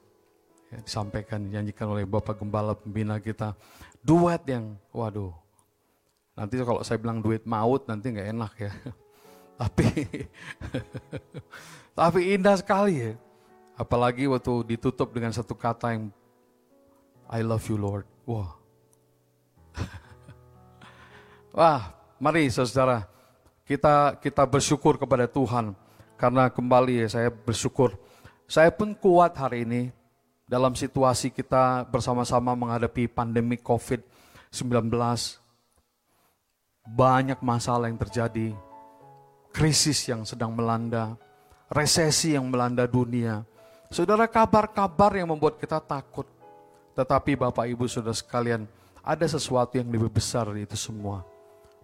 Ya, 0.69 0.79
disampaikan, 0.85 1.43
dinyanyikan 1.43 1.89
oleh 1.89 2.05
Bapak 2.05 2.39
Gembala 2.39 2.77
Pembina 2.77 3.17
kita. 3.17 3.57
Duet 3.99 4.41
yang, 4.47 4.79
waduh, 4.95 5.35
nanti 6.33 6.55
kalau 6.63 6.79
saya 6.87 6.95
bilang 6.95 7.19
duet 7.19 7.43
maut 7.43 7.83
nanti 7.85 8.15
nggak 8.15 8.29
enak 8.31 8.53
ya. 8.57 8.71
Tapi, 9.59 10.07
tapi 11.99 12.19
indah 12.31 12.55
sekali 12.55 13.11
ya. 13.11 13.11
Apalagi 13.75 14.23
waktu 14.23 14.63
ditutup 14.63 15.11
dengan 15.11 15.35
satu 15.35 15.51
kata 15.51 15.91
yang 15.91 16.15
I 17.27 17.43
love 17.43 17.67
you 17.67 17.75
Lord. 17.75 18.07
Wah. 18.23 18.55
Wah, 21.59 21.91
mari 22.23 22.47
saudara, 22.47 23.03
kita 23.67 24.15
kita 24.23 24.47
bersyukur 24.47 24.95
kepada 24.95 25.27
Tuhan 25.27 25.75
karena 26.15 26.47
kembali 26.47 27.03
ya 27.03 27.07
saya 27.11 27.27
bersyukur. 27.27 27.99
Saya 28.47 28.71
pun 28.71 28.95
kuat 28.95 29.35
hari 29.35 29.67
ini 29.67 29.91
dalam 30.49 30.73
situasi 30.73 31.29
kita 31.29 31.85
bersama-sama 31.93 32.57
menghadapi 32.57 33.05
pandemi 33.05 33.53
COVID-19. 33.61 34.89
Banyak 36.89 37.37
masalah 37.45 37.85
yang 37.85 38.01
terjadi, 38.01 38.57
krisis 39.53 40.09
yang 40.09 40.25
sedang 40.25 40.57
melanda, 40.57 41.13
resesi 41.69 42.33
yang 42.33 42.49
melanda 42.49 42.89
dunia. 42.89 43.45
Saudara 43.93 44.25
kabar-kabar 44.25 45.13
yang 45.13 45.29
membuat 45.29 45.61
kita 45.61 45.77
takut. 45.77 46.25
Tetapi 46.97 47.37
Bapak 47.37 47.69
Ibu 47.69 47.85
Saudara 47.85 48.17
sekalian, 48.17 48.65
ada 49.05 49.25
sesuatu 49.29 49.77
yang 49.77 49.85
lebih 49.93 50.09
besar 50.09 50.49
dari 50.49 50.65
itu 50.65 50.73
semua. 50.73 51.21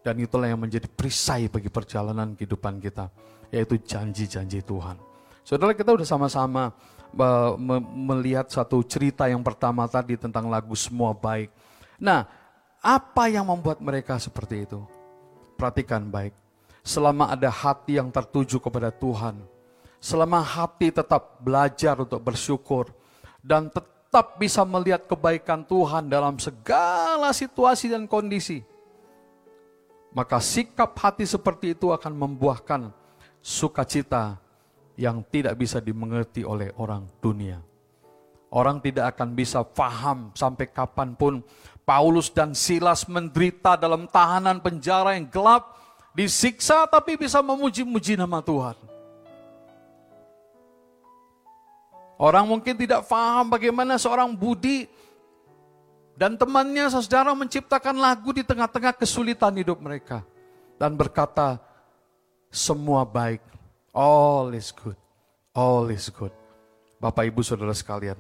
Dan 0.01 0.17
itulah 0.25 0.49
yang 0.49 0.59
menjadi 0.59 0.89
perisai 0.89 1.53
bagi 1.53 1.69
perjalanan 1.69 2.33
kehidupan 2.33 2.81
kita, 2.81 3.13
yaitu 3.53 3.77
janji-janji 3.77 4.65
Tuhan. 4.65 4.97
Saudara 5.45 5.77
kita 5.77 5.93
udah 5.93 6.05
sama-sama 6.05 6.73
melihat 7.93 8.47
satu 8.49 8.81
cerita 8.85 9.27
yang 9.29 9.43
pertama 9.43 9.85
tadi 9.85 10.15
tentang 10.15 10.47
lagu 10.47 10.73
semua 10.73 11.11
baik. 11.13 11.51
Nah, 11.99 12.27
apa 12.83 13.25
yang 13.31 13.49
membuat 13.49 13.81
mereka 13.81 14.21
seperti 14.21 14.69
itu? 14.69 14.83
Perhatikan 15.57 16.05
baik. 16.05 16.35
Selama 16.85 17.33
ada 17.33 17.49
hati 17.49 17.97
yang 17.97 18.13
tertuju 18.13 18.61
kepada 18.61 18.93
Tuhan, 18.93 19.41
selama 19.97 20.37
hati 20.45 20.93
tetap 20.93 21.41
belajar 21.41 21.97
untuk 21.97 22.21
bersyukur 22.21 22.93
dan 23.41 23.73
tetap 23.73 24.37
bisa 24.37 24.61
melihat 24.61 25.09
kebaikan 25.09 25.65
Tuhan 25.65 26.05
dalam 26.05 26.37
segala 26.37 27.33
situasi 27.33 27.89
dan 27.89 28.05
kondisi, 28.05 28.61
maka 30.13 30.37
sikap 30.37 30.93
hati 30.93 31.25
seperti 31.25 31.73
itu 31.73 31.89
akan 31.89 32.13
membuahkan 32.13 32.93
sukacita 33.41 34.37
yang 34.95 35.23
tidak 35.27 35.59
bisa 35.59 35.83
dimengerti 35.83 36.47
oleh 36.47 36.71
orang 36.79 37.03
dunia. 37.19 37.59
Orang 38.55 38.79
tidak 38.79 39.15
akan 39.15 39.35
bisa 39.35 39.67
paham 39.67 40.31
sampai 40.31 40.71
kapan 40.71 41.11
pun 41.11 41.43
Paulus 41.83 42.31
dan 42.31 42.55
Silas 42.55 43.03
menderita 43.05 43.75
dalam 43.75 44.07
tahanan 44.07 44.63
penjara 44.63 45.19
yang 45.19 45.27
gelap, 45.27 45.75
disiksa 46.15 46.87
tapi 46.87 47.19
bisa 47.19 47.43
memuji-muji 47.43 48.15
nama 48.15 48.39
Tuhan. 48.39 48.79
Orang 52.15 52.47
mungkin 52.47 52.79
tidak 52.79 53.03
paham 53.11 53.51
bagaimana 53.51 53.99
seorang 53.99 54.31
Budi 54.31 54.87
dan 56.15 56.39
temannya 56.39 56.87
saudara 56.87 57.35
menciptakan 57.35 57.99
lagu 57.99 58.31
di 58.31 58.39
tengah-tengah 58.39 58.95
kesulitan 58.95 59.51
hidup 59.59 59.83
mereka. 59.83 60.23
Dan 60.79 60.95
berkata, 60.95 61.59
semua 62.47 63.03
baik 63.03 63.54
All 63.95 64.51
is 64.51 64.75
good. 64.75 64.99
All 65.55 65.87
is 65.87 66.11
good. 66.11 66.35
Bapak 66.99 67.31
Ibu 67.31 67.39
Saudara 67.47 67.71
sekalian, 67.71 68.19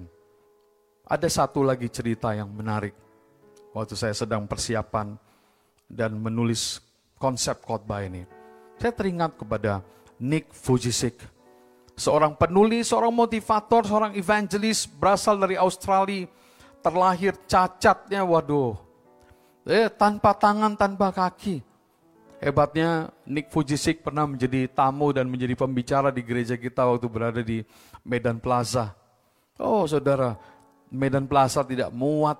ada 1.03 1.27
satu 1.27 1.67
lagi 1.67 1.91
cerita 1.91 2.31
yang 2.31 2.47
menarik. 2.47 2.95
Waktu 3.75 3.99
saya 3.99 4.15
sedang 4.15 4.47
persiapan 4.47 5.19
dan 5.91 6.15
menulis 6.15 6.79
konsep 7.19 7.59
khotbah 7.59 8.07
ini. 8.07 8.23
Saya 8.79 8.95
teringat 8.95 9.35
kepada 9.35 9.83
Nick 10.15 10.55
Fujisik. 10.55 11.19
Seorang 11.99 12.39
penulis, 12.39 12.87
seorang 12.87 13.11
motivator, 13.11 13.83
seorang 13.83 14.15
evangelis 14.15 14.87
berasal 14.87 15.35
dari 15.35 15.59
Australia. 15.59 16.23
Terlahir 16.79 17.35
cacatnya, 17.51 18.23
waduh. 18.23 18.79
Eh, 19.67 19.91
tanpa 19.91 20.31
tangan, 20.39 20.79
tanpa 20.79 21.11
kaki 21.11 21.74
Hebatnya 22.43 23.09
Nick 23.23 23.47
Fujisik 23.47 24.03
pernah 24.03 24.27
menjadi 24.27 24.67
tamu 24.67 25.15
dan 25.15 25.31
menjadi 25.31 25.55
pembicara 25.55 26.11
di 26.11 26.19
gereja 26.19 26.59
kita 26.59 26.83
waktu 26.83 27.07
berada 27.07 27.41
di 27.41 27.63
Medan 28.03 28.43
Plaza. 28.43 28.91
Oh 29.55 29.87
saudara, 29.87 30.35
Medan 30.91 31.31
Plaza 31.31 31.63
tidak 31.63 31.95
muat 31.95 32.37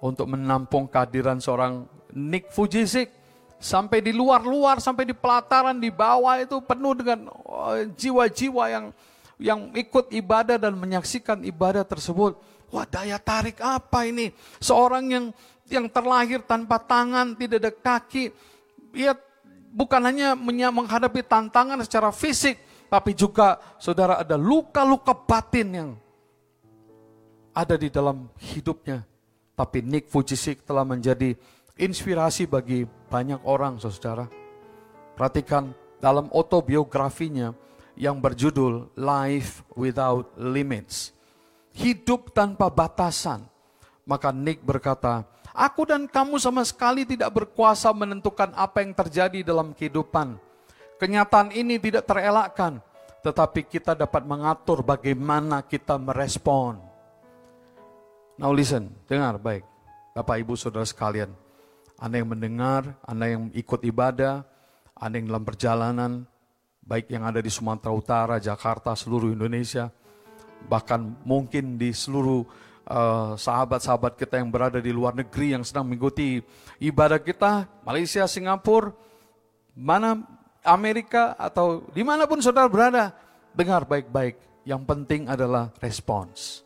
untuk 0.00 0.32
menampung 0.32 0.88
kehadiran 0.88 1.38
seorang 1.40 1.84
Nick 2.16 2.48
Fujisik. 2.52 3.12
Sampai 3.64 4.04
di 4.04 4.12
luar-luar, 4.12 4.76
sampai 4.76 5.08
di 5.08 5.16
pelataran, 5.16 5.80
di 5.80 5.88
bawah 5.88 6.36
itu 6.36 6.60
penuh 6.60 6.92
dengan 6.92 7.32
oh, 7.32 7.72
jiwa-jiwa 7.96 8.64
yang 8.68 8.86
yang 9.40 9.72
ikut 9.72 10.12
ibadah 10.12 10.60
dan 10.60 10.76
menyaksikan 10.76 11.40
ibadah 11.48 11.80
tersebut. 11.80 12.36
Wah 12.68 12.84
daya 12.84 13.16
tarik 13.16 13.64
apa 13.64 14.04
ini? 14.04 14.36
Seorang 14.60 15.04
yang 15.08 15.26
yang 15.72 15.88
terlahir 15.88 16.44
tanpa 16.44 16.76
tangan, 16.76 17.32
tidak 17.38 17.58
ada 17.64 17.72
kaki. 17.72 18.34
Ia 18.92 19.16
bukan 19.74 20.00
hanya 20.06 20.38
menghadapi 20.70 21.26
tantangan 21.26 21.82
secara 21.82 22.14
fisik, 22.14 22.86
tapi 22.86 23.10
juga 23.18 23.58
saudara 23.82 24.22
ada 24.22 24.38
luka-luka 24.38 25.10
batin 25.10 25.68
yang 25.74 25.90
ada 27.50 27.74
di 27.74 27.90
dalam 27.90 28.30
hidupnya. 28.38 29.02
Tapi 29.54 29.82
Nick 29.82 30.10
Fujisik 30.10 30.62
telah 30.66 30.86
menjadi 30.86 31.34
inspirasi 31.78 32.46
bagi 32.46 32.86
banyak 32.86 33.42
orang, 33.46 33.78
saudara. 33.82 34.26
Perhatikan 35.14 35.70
dalam 36.02 36.26
autobiografinya 36.34 37.54
yang 37.94 38.18
berjudul 38.18 38.94
Life 38.98 39.62
Without 39.78 40.34
Limits. 40.34 41.14
Hidup 41.74 42.34
tanpa 42.34 42.66
batasan. 42.66 43.46
Maka 44.02 44.34
Nick 44.34 44.66
berkata, 44.66 45.22
Aku 45.54 45.86
dan 45.86 46.10
kamu 46.10 46.42
sama 46.42 46.66
sekali 46.66 47.06
tidak 47.06 47.30
berkuasa 47.30 47.94
menentukan 47.94 48.50
apa 48.58 48.82
yang 48.82 48.90
terjadi 48.90 49.46
dalam 49.46 49.70
kehidupan. 49.70 50.34
Kenyataan 50.98 51.54
ini 51.54 51.78
tidak 51.78 52.10
terelakkan, 52.10 52.82
tetapi 53.22 53.62
kita 53.62 53.94
dapat 53.94 54.26
mengatur 54.26 54.82
bagaimana 54.82 55.62
kita 55.62 55.94
merespon. 55.94 56.82
Now 58.34 58.50
listen, 58.50 58.90
dengar 59.06 59.38
baik. 59.38 59.62
Bapak 60.10 60.42
Ibu 60.42 60.58
Saudara 60.58 60.82
sekalian. 60.82 61.30
Anda 62.02 62.18
yang 62.18 62.34
mendengar, 62.34 62.98
Anda 63.06 63.30
yang 63.30 63.54
ikut 63.54 63.86
ibadah, 63.86 64.42
Anda 64.98 65.22
yang 65.22 65.30
dalam 65.30 65.46
perjalanan, 65.46 66.12
baik 66.82 67.14
yang 67.14 67.22
ada 67.30 67.38
di 67.38 67.46
Sumatera 67.46 67.94
Utara, 67.94 68.42
Jakarta, 68.42 68.98
seluruh 68.98 69.30
Indonesia, 69.30 69.86
bahkan 70.66 71.14
mungkin 71.22 71.78
di 71.78 71.94
seluruh 71.94 72.42
sahabat-sahabat 73.40 74.12
uh, 74.12 74.18
kita 74.20 74.34
yang 74.36 74.52
berada 74.52 74.76
di 74.76 74.92
luar 74.92 75.16
negeri 75.16 75.56
yang 75.56 75.64
sedang 75.64 75.88
mengikuti 75.88 76.44
ibadah 76.76 77.16
kita, 77.16 77.64
Malaysia, 77.80 78.28
Singapura, 78.28 78.92
mana 79.72 80.20
Amerika 80.64 81.36
atau 81.36 81.84
di 81.92 82.04
mana 82.04 82.28
pun 82.28 82.40
saudara 82.44 82.68
berada, 82.68 83.12
dengar 83.56 83.88
baik-baik. 83.88 84.40
Yang 84.64 84.82
penting 84.88 85.28
adalah 85.28 85.68
respons. 85.80 86.64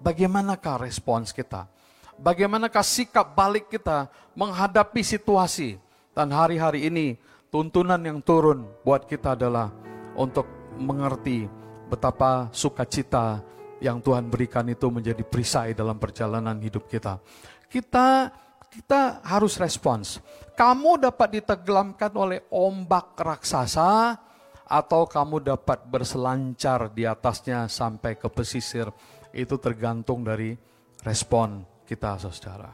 Bagaimanakah 0.00 0.80
respons 0.80 1.28
kita? 1.32 1.68
Bagaimanakah 2.16 2.80
sikap 2.80 3.36
balik 3.36 3.68
kita 3.68 4.08
menghadapi 4.32 5.04
situasi? 5.04 5.76
Dan 6.14 6.32
hari-hari 6.32 6.88
ini 6.88 7.20
tuntunan 7.52 8.00
yang 8.00 8.22
turun 8.24 8.64
buat 8.80 9.04
kita 9.04 9.36
adalah 9.36 9.68
untuk 10.16 10.46
mengerti 10.78 11.50
betapa 11.90 12.48
sukacita 12.54 13.42
yang 13.84 14.00
Tuhan 14.00 14.32
berikan 14.32 14.64
itu 14.72 14.88
menjadi 14.88 15.20
perisai 15.20 15.76
dalam 15.76 16.00
perjalanan 16.00 16.56
hidup 16.56 16.88
kita. 16.88 17.20
Kita 17.68 18.32
kita 18.72 19.22
harus 19.22 19.60
respons. 19.60 20.18
Kamu 20.56 20.98
dapat 20.98 21.38
ditenggelamkan 21.38 22.10
oleh 22.16 22.42
ombak 22.50 23.14
raksasa 23.14 24.16
atau 24.64 25.04
kamu 25.04 25.44
dapat 25.44 25.84
berselancar 25.86 26.90
di 26.90 27.04
atasnya 27.04 27.68
sampai 27.68 28.16
ke 28.16 28.26
pesisir 28.32 28.88
itu 29.30 29.54
tergantung 29.60 30.24
dari 30.24 30.56
respon 31.04 31.62
kita 31.84 32.16
saudara. 32.16 32.72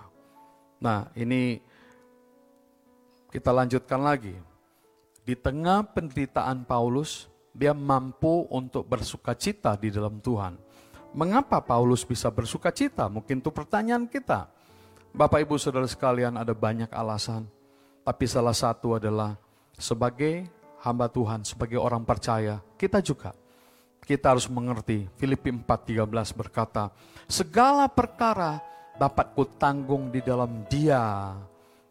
Nah 0.81 1.11
ini 1.19 1.59
kita 3.29 3.51
lanjutkan 3.51 4.01
lagi. 4.01 4.37
Di 5.21 5.37
tengah 5.37 5.85
penderitaan 5.85 6.65
Paulus, 6.65 7.29
dia 7.53 7.77
mampu 7.77 8.49
untuk 8.51 8.89
bersuka 8.89 9.37
cita 9.37 9.77
di 9.77 9.93
dalam 9.93 10.19
Tuhan. 10.19 10.70
Mengapa 11.11 11.59
Paulus 11.59 12.07
bisa 12.07 12.31
bersuka 12.31 12.71
cita? 12.71 13.11
Mungkin 13.11 13.43
itu 13.43 13.51
pertanyaan 13.51 14.07
kita. 14.07 14.47
Bapak 15.11 15.43
ibu 15.43 15.59
saudara 15.59 15.87
sekalian 15.91 16.39
ada 16.39 16.55
banyak 16.55 16.91
alasan. 16.95 17.51
Tapi 18.07 18.25
salah 18.31 18.55
satu 18.55 18.95
adalah 18.95 19.35
sebagai 19.75 20.47
hamba 20.87 21.11
Tuhan, 21.11 21.43
sebagai 21.43 21.83
orang 21.83 22.07
percaya, 22.07 22.63
kita 22.79 23.03
juga 23.03 23.35
kita 24.11 24.35
harus 24.35 24.51
mengerti. 24.51 25.07
Filipi 25.15 25.55
4:13 25.55 26.35
berkata, 26.35 26.91
"Segala 27.31 27.87
perkara 27.87 28.59
dapat 28.99 29.39
kutanggung 29.39 30.11
di 30.11 30.19
dalam 30.19 30.67
Dia 30.67 31.31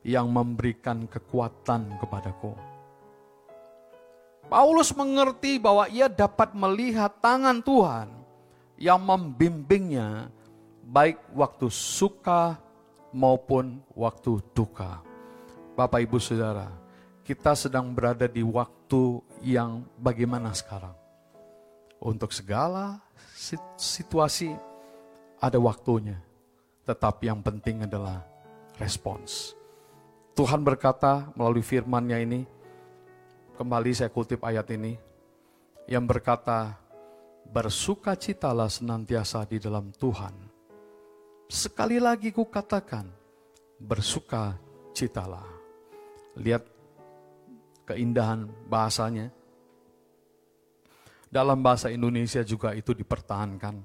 yang 0.04 0.28
memberikan 0.28 1.08
kekuatan 1.08 1.96
kepadaku." 2.04 2.52
Paulus 4.52 4.92
mengerti 4.92 5.64
bahwa 5.64 5.88
ia 5.88 6.12
dapat 6.12 6.52
melihat 6.52 7.24
tangan 7.24 7.64
Tuhan 7.64 8.19
yang 8.80 9.04
membimbingnya 9.04 10.32
baik 10.88 11.20
waktu 11.36 11.68
suka 11.68 12.56
maupun 13.12 13.84
waktu 13.92 14.40
duka. 14.56 15.04
Bapak 15.76 16.00
Ibu 16.08 16.16
Saudara, 16.18 16.72
kita 17.28 17.54
sedang 17.60 17.92
berada 17.92 18.26
di 18.26 18.40
waktu 18.40 19.20
yang 19.44 19.84
bagaimana 20.00 20.56
sekarang? 20.56 20.96
Untuk 22.00 22.32
segala 22.32 23.04
situasi 23.76 24.56
ada 25.44 25.60
waktunya. 25.60 26.16
Tetapi 26.88 27.28
yang 27.28 27.44
penting 27.44 27.84
adalah 27.84 28.24
respons. 28.80 29.54
Tuhan 30.34 30.64
berkata 30.64 31.28
melalui 31.36 31.62
firman-Nya 31.62 32.24
ini, 32.24 32.48
kembali 33.60 33.92
saya 33.92 34.08
kutip 34.08 34.40
ayat 34.40 34.72
ini, 34.72 34.96
yang 35.84 36.08
berkata, 36.08 36.80
bersukacitalah 37.50 38.70
senantiasa 38.70 39.44
di 39.50 39.58
dalam 39.58 39.90
Tuhan. 39.90 40.34
Sekali 41.50 41.98
lagi 41.98 42.30
ku 42.30 42.46
katakan, 42.46 43.10
bersukacitalah. 43.82 45.50
Lihat 46.38 46.64
keindahan 47.90 48.46
bahasanya, 48.70 49.34
dalam 51.30 51.62
bahasa 51.66 51.90
Indonesia 51.90 52.46
juga 52.46 52.78
itu 52.78 52.94
dipertahankan. 52.94 53.82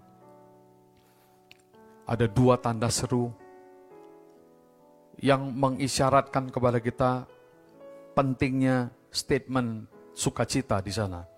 Ada 2.05 2.29
dua 2.29 2.61
tanda 2.61 2.93
seru 2.93 3.33
yang 5.25 5.57
mengisyaratkan 5.57 6.53
kepada 6.53 6.85
kita 6.85 7.25
pentingnya 8.13 8.93
statement 9.09 9.89
sukacita 10.13 10.85
di 10.85 10.93
sana. 10.93 11.34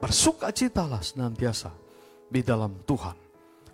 Bersukacitalah 0.00 1.04
senantiasa 1.04 1.68
di 2.32 2.40
dalam 2.40 2.80
Tuhan. 2.88 3.16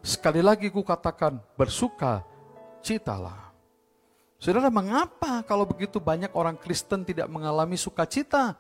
Sekali 0.03 0.43
lagi 0.43 0.75
ku 0.75 0.83
katakan 0.83 1.39
bersukacitalah. 1.55 3.55
Saudara, 4.37 4.69
mengapa 4.69 5.47
kalau 5.47 5.65
begitu 5.65 6.03
banyak 6.03 6.35
orang 6.35 6.59
Kristen 6.59 7.07
tidak 7.07 7.31
mengalami 7.31 7.79
sukacita? 7.79 8.59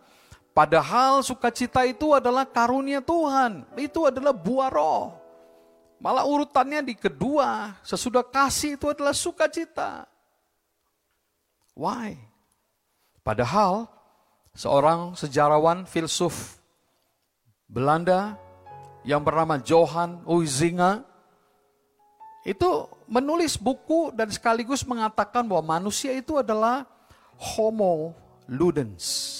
Padahal 0.56 1.20
sukacita 1.20 1.84
itu 1.84 2.16
adalah 2.16 2.48
karunia 2.48 3.04
Tuhan. 3.04 3.68
Itu 3.76 4.08
adalah 4.08 4.32
buah 4.32 4.72
roh. 4.72 5.12
Malah 6.00 6.24
urutannya 6.24 6.80
di 6.80 6.96
kedua, 6.96 7.76
sesudah 7.84 8.24
kasih 8.24 8.80
itu 8.80 8.88
adalah 8.88 9.12
sukacita. 9.12 10.08
Why? 11.76 12.16
Padahal 13.20 13.84
seorang 14.56 15.12
sejarawan 15.12 15.84
filsuf 15.84 16.56
Belanda 17.66 18.38
yang 19.02 19.22
bernama 19.22 19.58
Johan 19.58 20.22
Huizinga 20.22 21.02
itu 22.46 22.86
menulis 23.10 23.58
buku 23.58 24.14
dan 24.14 24.30
sekaligus 24.30 24.86
mengatakan 24.86 25.46
bahwa 25.46 25.78
manusia 25.78 26.14
itu 26.14 26.38
adalah 26.38 26.86
homo 27.34 28.14
ludens 28.46 29.36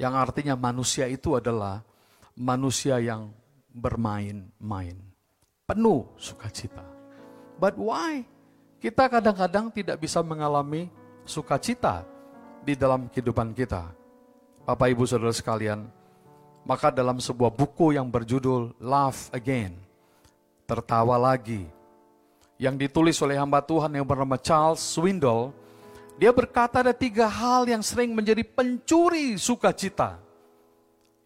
yang 0.00 0.16
artinya 0.16 0.56
manusia 0.56 1.04
itu 1.04 1.36
adalah 1.36 1.84
manusia 2.32 2.96
yang 3.04 3.28
bermain-main. 3.68 4.96
Penuh 5.68 6.08
sukacita. 6.16 6.80
But 7.60 7.76
why? 7.76 8.24
Kita 8.80 9.12
kadang-kadang 9.12 9.68
tidak 9.68 10.00
bisa 10.00 10.24
mengalami 10.24 10.88
sukacita 11.28 12.08
di 12.64 12.72
dalam 12.72 13.12
kehidupan 13.12 13.52
kita. 13.52 13.92
Bapak 14.70 14.86
Ibu 14.86 15.02
Saudara 15.02 15.34
sekalian, 15.34 15.82
maka 16.62 16.94
dalam 16.94 17.18
sebuah 17.18 17.50
buku 17.50 17.98
yang 17.98 18.06
berjudul 18.06 18.70
Love 18.78 19.26
Again, 19.34 19.74
tertawa 20.62 21.18
lagi, 21.18 21.66
yang 22.54 22.78
ditulis 22.78 23.18
oleh 23.18 23.34
hamba 23.34 23.58
Tuhan 23.66 23.90
yang 23.90 24.06
bernama 24.06 24.38
Charles 24.38 24.78
Swindoll, 24.78 25.50
dia 26.22 26.30
berkata 26.30 26.86
ada 26.86 26.94
tiga 26.94 27.26
hal 27.26 27.66
yang 27.66 27.82
sering 27.82 28.14
menjadi 28.14 28.46
pencuri 28.46 29.34
sukacita. 29.42 30.22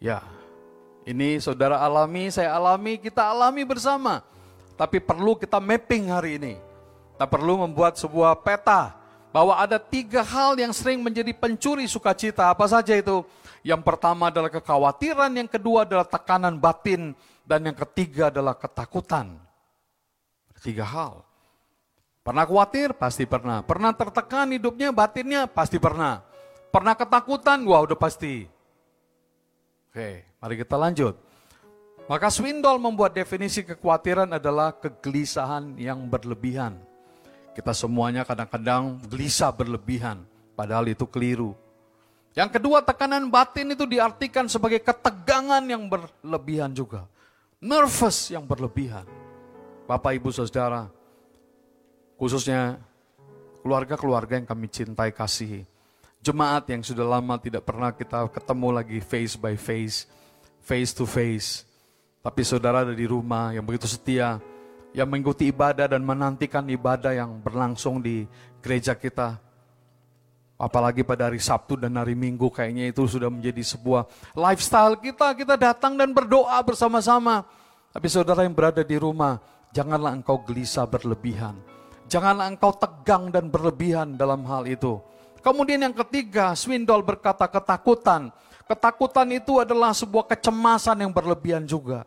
Ya, 0.01 0.24
ini 1.05 1.36
saudara 1.36 1.84
alami, 1.84 2.32
saya 2.32 2.49
alami, 2.57 2.97
kita 2.97 3.28
alami 3.28 3.61
bersama. 3.68 4.24
Tapi 4.72 5.05
perlu 5.05 5.36
kita 5.36 5.61
mapping 5.61 6.09
hari 6.09 6.40
ini. 6.40 6.57
Kita 7.12 7.28
perlu 7.28 7.61
membuat 7.61 8.01
sebuah 8.01 8.40
peta 8.40 9.03
bahwa 9.35 9.59
ada 9.59 9.82
tiga 9.82 10.22
hal 10.22 10.55
yang 10.55 10.70
sering 10.70 11.03
menjadi 11.03 11.35
pencuri 11.35 11.91
sukacita. 11.91 12.55
Apa 12.55 12.70
saja 12.70 12.95
itu? 12.95 13.26
Yang 13.66 13.82
pertama 13.82 14.30
adalah 14.30 14.47
kekhawatiran, 14.47 15.35
yang 15.35 15.51
kedua 15.51 15.82
adalah 15.82 16.07
tekanan 16.07 16.55
batin, 16.55 17.18
dan 17.43 17.66
yang 17.66 17.74
ketiga 17.74 18.30
adalah 18.30 18.55
ketakutan. 18.55 19.35
Tiga 20.62 20.87
hal. 20.87 21.26
Pernah 22.22 22.47
khawatir? 22.47 22.95
Pasti 22.95 23.26
pernah. 23.26 23.66
Pernah 23.66 23.91
tertekan 23.91 24.55
hidupnya, 24.55 24.95
batinnya? 24.95 25.51
Pasti 25.51 25.82
pernah. 25.82 26.22
Pernah 26.70 26.95
ketakutan? 26.95 27.66
Wah 27.66 27.82
udah 27.82 27.99
pasti. 27.99 28.47
Oke, 29.91 30.30
mari 30.39 30.55
kita 30.62 30.78
lanjut. 30.78 31.18
Maka 32.07 32.30
Swindoll 32.30 32.78
membuat 32.78 33.18
definisi 33.18 33.66
kekhawatiran 33.66 34.30
adalah 34.30 34.78
kegelisahan 34.78 35.74
yang 35.74 36.07
berlebihan. 36.07 36.93
Kita 37.55 37.70
semuanya 37.70 38.26
kadang-kadang 38.26 38.98
gelisah 39.07 39.55
berlebihan, 39.55 40.26
padahal 40.59 40.90
itu 40.90 41.07
keliru. 41.07 41.55
Yang 42.34 42.59
kedua, 42.59 42.82
tekanan 42.82 43.30
batin 43.30 43.70
itu 43.70 43.86
diartikan 43.86 44.50
sebagai 44.50 44.82
ketegangan 44.82 45.62
yang 45.62 45.86
berlebihan 45.86 46.74
juga. 46.74 47.07
Nervous 47.62 48.34
yang 48.34 48.42
berlebihan. 48.42 49.07
Bapak, 49.86 50.18
Ibu, 50.18 50.34
Saudara, 50.34 50.90
khususnya 52.18 52.82
keluarga-keluarga 53.62 54.42
yang 54.42 54.48
kami 54.48 54.66
cintai 54.66 55.14
kasih, 55.14 55.62
Jemaat 56.24 56.64
yang 56.72 56.80
sudah 56.80 57.05
lama 57.05 57.36
tidak 57.36 57.68
pernah 57.68 57.92
kita 57.92 58.24
ketemu 58.32 58.68
lagi 58.72 58.96
face 58.96 59.36
by 59.36 59.61
face, 59.61 60.09
face 60.64 60.96
to 60.96 61.05
face 61.05 61.68
tapi 62.24 62.40
saudara 62.40 62.88
ada 62.88 62.96
di 62.96 63.05
rumah 63.05 63.52
yang 63.52 63.61
begitu 63.61 63.84
setia, 63.84 64.40
yang 64.95 65.11
mengikuti 65.11 65.51
ibadah 65.51 65.90
dan 65.90 66.07
menantikan 66.07 66.62
ibadah 66.70 67.11
yang 67.11 67.42
berlangsung 67.42 67.99
di 67.99 68.30
gereja 68.62 68.95
kita. 68.95 69.42
Apalagi 70.55 71.03
pada 71.03 71.26
hari 71.26 71.42
Sabtu 71.42 71.74
dan 71.74 71.99
hari 71.99 72.14
Minggu 72.14 72.47
kayaknya 72.47 72.95
itu 72.95 73.03
sudah 73.11 73.26
menjadi 73.26 73.59
sebuah 73.59 74.07
lifestyle 74.38 74.95
kita. 75.03 75.34
Kita 75.34 75.59
datang 75.59 75.99
dan 75.99 76.14
berdoa 76.14 76.62
bersama-sama. 76.62 77.42
Tapi 77.90 78.07
saudara 78.07 78.47
yang 78.47 78.55
berada 78.55 78.86
di 78.86 78.95
rumah, 78.95 79.42
janganlah 79.74 80.14
engkau 80.14 80.38
gelisah 80.47 80.86
berlebihan. 80.86 81.59
Janganlah 82.07 82.55
engkau 82.55 82.70
tegang 82.70 83.34
dan 83.34 83.51
berlebihan 83.51 84.14
dalam 84.14 84.47
hal 84.47 84.62
itu. 84.70 85.03
Kemudian 85.42 85.90
yang 85.90 85.97
ketiga, 86.07 86.55
Swindol 86.55 87.03
berkata 87.03 87.51
ketakutan. 87.51 88.30
Ketakutan 88.64 89.28
itu 89.34 89.59
adalah 89.59 89.90
sebuah 89.90 90.30
kecemasan 90.30 91.03
yang 91.03 91.11
berlebihan 91.11 91.66
juga. 91.66 92.07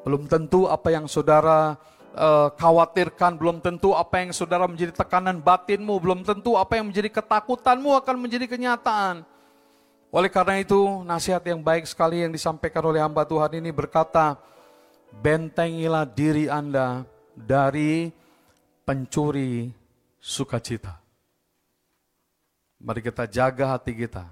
Belum 0.00 0.24
tentu 0.24 0.64
apa 0.64 0.88
yang 0.88 1.04
saudara 1.04 1.76
uh, 2.16 2.48
khawatirkan, 2.56 3.36
belum 3.36 3.60
tentu 3.60 3.92
apa 3.92 4.24
yang 4.24 4.30
saudara 4.32 4.64
menjadi 4.64 4.96
tekanan 4.96 5.38
batinmu, 5.44 6.00
belum 6.00 6.24
tentu 6.24 6.56
apa 6.56 6.80
yang 6.80 6.88
menjadi 6.88 7.12
ketakutanmu 7.12 7.92
akan 8.00 8.16
menjadi 8.16 8.48
kenyataan. 8.48 9.22
Oleh 10.10 10.30
karena 10.32 10.58
itu, 10.58 11.04
nasihat 11.06 11.44
yang 11.46 11.62
baik 11.62 11.86
sekali 11.86 12.26
yang 12.26 12.32
disampaikan 12.34 12.82
oleh 12.82 12.98
hamba 12.98 13.22
Tuhan 13.22 13.62
ini 13.62 13.70
berkata, 13.70 14.34
bentengilah 15.22 16.02
diri 16.08 16.50
Anda 16.50 17.06
dari 17.34 18.10
pencuri 18.82 19.70
sukacita. 20.18 20.98
Mari 22.80 23.00
kita 23.04 23.28
jaga 23.28 23.76
hati 23.76 23.92
kita 23.92 24.24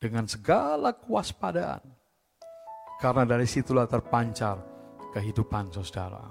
dengan 0.00 0.24
segala 0.24 0.96
kewaspadaan 0.96 1.97
karena 2.98 3.22
dari 3.22 3.46
situlah 3.46 3.86
terpancar 3.86 4.58
kehidupan 5.14 5.70
saudara. 5.70 6.26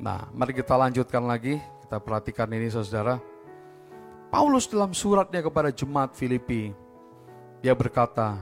Nah, 0.00 0.28
mari 0.32 0.52
kita 0.52 0.76
lanjutkan 0.76 1.24
lagi. 1.24 1.60
Kita 1.84 1.98
perhatikan 1.98 2.48
ini 2.52 2.68
saudara. 2.68 3.18
Paulus 4.30 4.70
dalam 4.70 4.94
suratnya 4.94 5.42
kepada 5.42 5.74
jemaat 5.74 6.14
Filipi, 6.14 6.70
dia 7.58 7.74
berkata, 7.74 8.38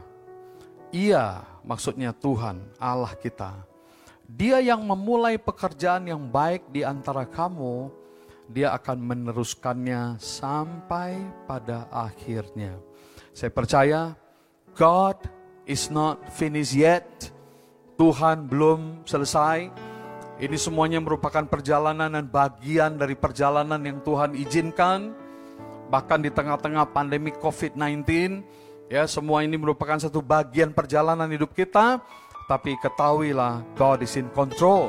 Ia 0.93 1.41
maksudnya 1.65 2.13
Tuhan 2.13 2.61
Allah 2.77 3.17
kita. 3.17 3.65
Dia 4.29 4.61
yang 4.61 4.85
memulai 4.85 5.41
pekerjaan 5.41 6.05
yang 6.05 6.29
baik 6.29 6.69
di 6.69 6.85
antara 6.85 7.25
kamu, 7.25 7.89
dia 8.53 8.77
akan 8.77 9.01
meneruskannya 9.01 10.21
sampai 10.21 11.17
pada 11.49 11.89
akhirnya. 11.89 12.77
Saya 13.33 13.49
percaya 13.49 14.13
God 14.77 15.38
is 15.69 15.93
not 15.93 16.19
finished 16.33 16.73
yet. 16.73 17.05
Tuhan 18.01 18.49
belum 18.49 19.05
selesai. 19.05 19.69
Ini 20.39 20.57
semuanya 20.57 21.03
merupakan 21.03 21.45
perjalanan 21.45 22.09
dan 22.09 22.25
bagian 22.25 22.97
dari 22.97 23.13
perjalanan 23.13 23.79
yang 23.85 24.01
Tuhan 24.01 24.33
izinkan. 24.39 25.13
Bahkan 25.93 26.19
di 26.25 26.31
tengah-tengah 26.33 26.89
pandemi 26.95 27.35
COVID-19, 27.37 28.07
ya 28.89 29.05
semua 29.05 29.45
ini 29.45 29.59
merupakan 29.61 29.99
satu 30.01 30.25
bagian 30.25 30.73
perjalanan 30.73 31.29
hidup 31.29 31.53
kita. 31.53 32.01
Tapi 32.49 32.81
ketahuilah, 32.81 33.61
God 33.77 34.07
is 34.07 34.17
in 34.17 34.31
control. 34.33 34.89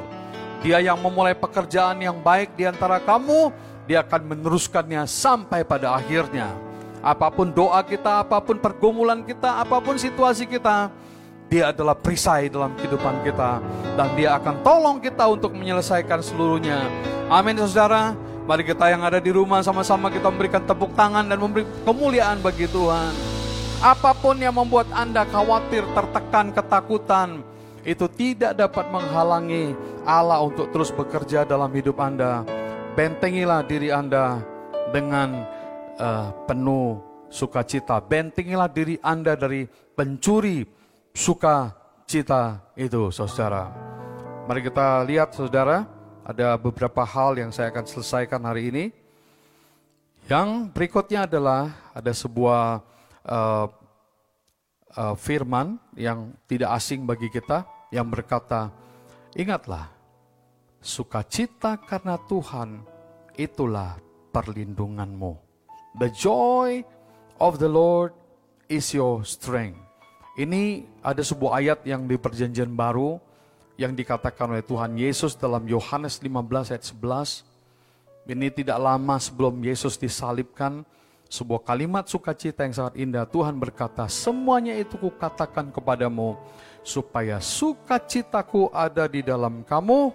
Dia 0.63 0.79
yang 0.79 1.01
memulai 1.01 1.35
pekerjaan 1.35 1.99
yang 1.99 2.19
baik 2.23 2.55
di 2.55 2.67
antara 2.69 3.01
kamu, 3.03 3.51
dia 3.89 4.05
akan 4.05 4.37
meneruskannya 4.37 5.03
sampai 5.09 5.65
pada 5.65 5.97
akhirnya. 5.97 6.68
Apa 6.99 7.31
pun 7.31 7.47
doa 7.47 7.79
kita, 7.83 8.27
apa 8.27 8.43
pun 8.43 8.59
pergumulan 8.59 9.23
kita, 9.23 9.63
apa 9.63 9.79
pun 9.79 9.95
situasi 9.95 10.43
kita, 10.43 10.91
dia 11.47 11.71
adalah 11.71 11.95
perisai 11.95 12.51
dalam 12.51 12.75
kehidupan 12.75 13.23
kita. 13.23 13.63
Dan 13.95 14.07
dia 14.19 14.35
akan 14.35 14.61
tolong 14.61 14.97
kita 14.99 15.25
untuk 15.25 15.55
menyelesaikan 15.55 16.19
seluruhnya. 16.21 16.83
Amin 17.31 17.57
saudara. 17.57 18.13
Mari 18.49 18.65
kita 18.65 18.89
yang 18.89 19.05
ada 19.05 19.21
di 19.21 19.29
rumah 19.29 19.61
sama-sama 19.61 20.09
kita 20.09 20.27
memberikan 20.27 20.65
tepuk 20.65 20.89
tangan 20.97 21.21
dan 21.21 21.37
memberi 21.37 21.69
kemuliaan 21.85 22.41
bagi 22.41 22.65
Tuhan. 22.65 23.13
Apa 23.79 24.11
pun 24.11 24.35
yang 24.41 24.57
membuat 24.57 24.89
Anda 24.91 25.23
khawatir, 25.23 25.85
tertekan, 25.93 26.51
ketakutan, 26.51 27.45
itu 27.87 28.09
tidak 28.11 28.57
dapat 28.57 28.91
menghalangi 28.91 29.71
Allah 30.03 30.43
untuk 30.43 30.67
terus 30.73 30.91
bekerja 30.91 31.47
dalam 31.47 31.71
hidup 31.71 31.95
Anda. 32.01 32.43
Bentengilah 32.97 33.63
diri 33.63 33.93
Anda 33.93 34.41
dengan 34.91 35.45
uh, 35.99 36.31
penuh 36.47 37.03
sukacita. 37.29 37.99
Bentengilah 38.01 38.71
diri 38.71 38.97
Anda 39.03 39.35
dari 39.35 39.67
pencuri 39.67 40.65
sukacita 41.13 42.73
itu, 42.73 43.11
saudara. 43.13 43.69
Mari 44.49 44.65
kita 44.65 45.05
lihat, 45.05 45.35
saudara, 45.35 45.85
ada 46.25 46.57
beberapa 46.57 47.05
hal 47.05 47.37
yang 47.37 47.51
saya 47.53 47.69
akan 47.69 47.85
selesaikan 47.85 48.41
hari 48.41 48.73
ini. 48.73 48.85
Yang 50.25 50.73
berikutnya 50.73 51.25
adalah 51.25 51.73
ada 51.93 52.13
sebuah 52.13 52.81
uh, 53.25 53.65
uh, 54.93 55.15
firman 55.17 55.77
yang 55.97 56.33
tidak 56.45 56.69
asing 56.77 57.05
bagi 57.05 57.29
kita 57.33 57.65
yang 57.89 58.05
berkata, 58.09 58.69
ingatlah, 59.33 59.89
sukacita 60.81 61.81
karena 61.81 62.15
Tuhan 62.29 62.85
itulah 63.37 63.97
perlindunganmu. 64.29 65.48
The 65.97 66.13
joy 66.13 66.85
of 67.41 67.57
the 67.57 67.71
Lord 67.71 68.13
is 68.69 68.93
your 68.93 69.25
strength. 69.25 69.81
Ini 70.37 70.85
ada 71.01 71.25
sebuah 71.25 71.59
ayat 71.59 71.79
yang 71.83 72.05
di 72.05 72.15
perjanjian 72.15 72.71
baru 72.71 73.17
yang 73.79 73.97
dikatakan 73.97 74.53
oleh 74.53 74.63
Tuhan 74.63 74.93
Yesus 74.95 75.33
dalam 75.39 75.65
Yohanes 75.65 76.21
15 76.21 76.75
ayat 76.75 76.85
11. 76.85 77.47
Ini 78.29 78.53
tidak 78.53 78.77
lama 78.77 79.17
sebelum 79.17 79.57
Yesus 79.65 79.97
disalibkan, 79.97 80.85
sebuah 81.25 81.65
kalimat 81.65 82.05
sukacita 82.05 82.61
yang 82.61 82.75
sangat 82.77 82.95
indah. 83.01 83.25
Tuhan 83.25 83.57
berkata, 83.57 84.05
semuanya 84.05 84.77
itu 84.77 84.99
kukatakan 85.01 85.73
kepadamu, 85.73 86.37
supaya 86.85 87.41
sukacitaku 87.41 88.69
ada 88.69 89.09
di 89.09 89.25
dalam 89.25 89.65
kamu, 89.65 90.13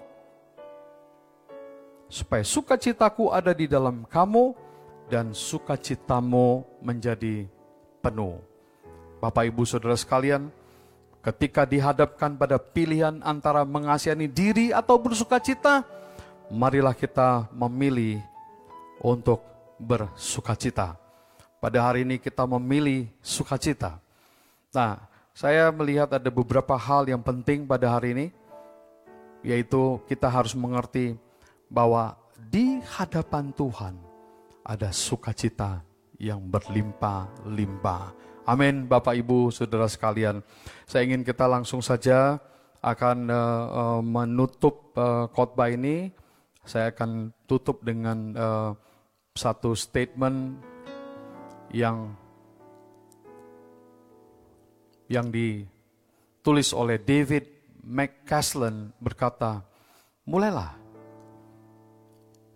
supaya 2.06 2.46
sukacitaku 2.46 3.34
ada 3.34 3.50
di 3.50 3.66
dalam 3.66 4.06
kamu, 4.06 4.63
dan 5.08 5.36
sukacitamu 5.36 6.64
menjadi 6.80 7.44
penuh. 8.00 8.40
Bapak 9.20 9.48
Ibu 9.48 9.64
Saudara 9.64 9.96
sekalian, 9.96 10.52
ketika 11.24 11.64
dihadapkan 11.64 12.36
pada 12.36 12.60
pilihan 12.60 13.24
antara 13.24 13.64
mengasihani 13.64 14.28
diri 14.28 14.68
atau 14.72 15.00
bersukacita, 15.00 15.84
marilah 16.52 16.92
kita 16.92 17.48
memilih 17.56 18.20
untuk 19.00 19.40
bersukacita. 19.80 20.96
Pada 21.60 21.80
hari 21.80 22.04
ini 22.04 22.20
kita 22.20 22.44
memilih 22.44 23.08
sukacita. 23.24 23.96
Nah, 24.76 25.00
saya 25.32 25.72
melihat 25.72 26.12
ada 26.12 26.28
beberapa 26.28 26.76
hal 26.76 27.08
yang 27.08 27.24
penting 27.24 27.64
pada 27.64 27.88
hari 27.88 28.12
ini, 28.12 28.26
yaitu 29.40 29.96
kita 30.04 30.28
harus 30.28 30.52
mengerti 30.52 31.16
bahwa 31.72 32.20
di 32.36 32.84
hadapan 32.84 33.48
Tuhan, 33.56 33.96
ada 34.64 34.88
sukacita 34.90 35.84
yang 36.16 36.40
berlimpah-limpah. 36.48 38.04
Amin, 38.48 38.88
Bapak 38.88 39.12
Ibu, 39.16 39.52
saudara 39.52 39.88
sekalian. 39.88 40.40
Saya 40.88 41.04
ingin 41.04 41.20
kita 41.24 41.44
langsung 41.44 41.84
saja 41.84 42.40
akan 42.80 43.28
uh, 43.28 43.64
uh, 43.68 44.00
menutup 44.00 44.92
uh, 44.96 45.28
khotbah 45.32 45.68
ini. 45.72 46.12
Saya 46.64 46.92
akan 46.92 47.32
tutup 47.44 47.84
dengan 47.84 48.32
uh, 48.36 48.70
satu 49.36 49.76
statement 49.76 50.56
yang 51.72 52.16
yang 55.08 55.28
ditulis 55.28 56.72
oleh 56.72 56.96
David 56.96 57.44
McCasland 57.84 58.96
berkata, 58.96 59.60
mulailah 60.24 60.72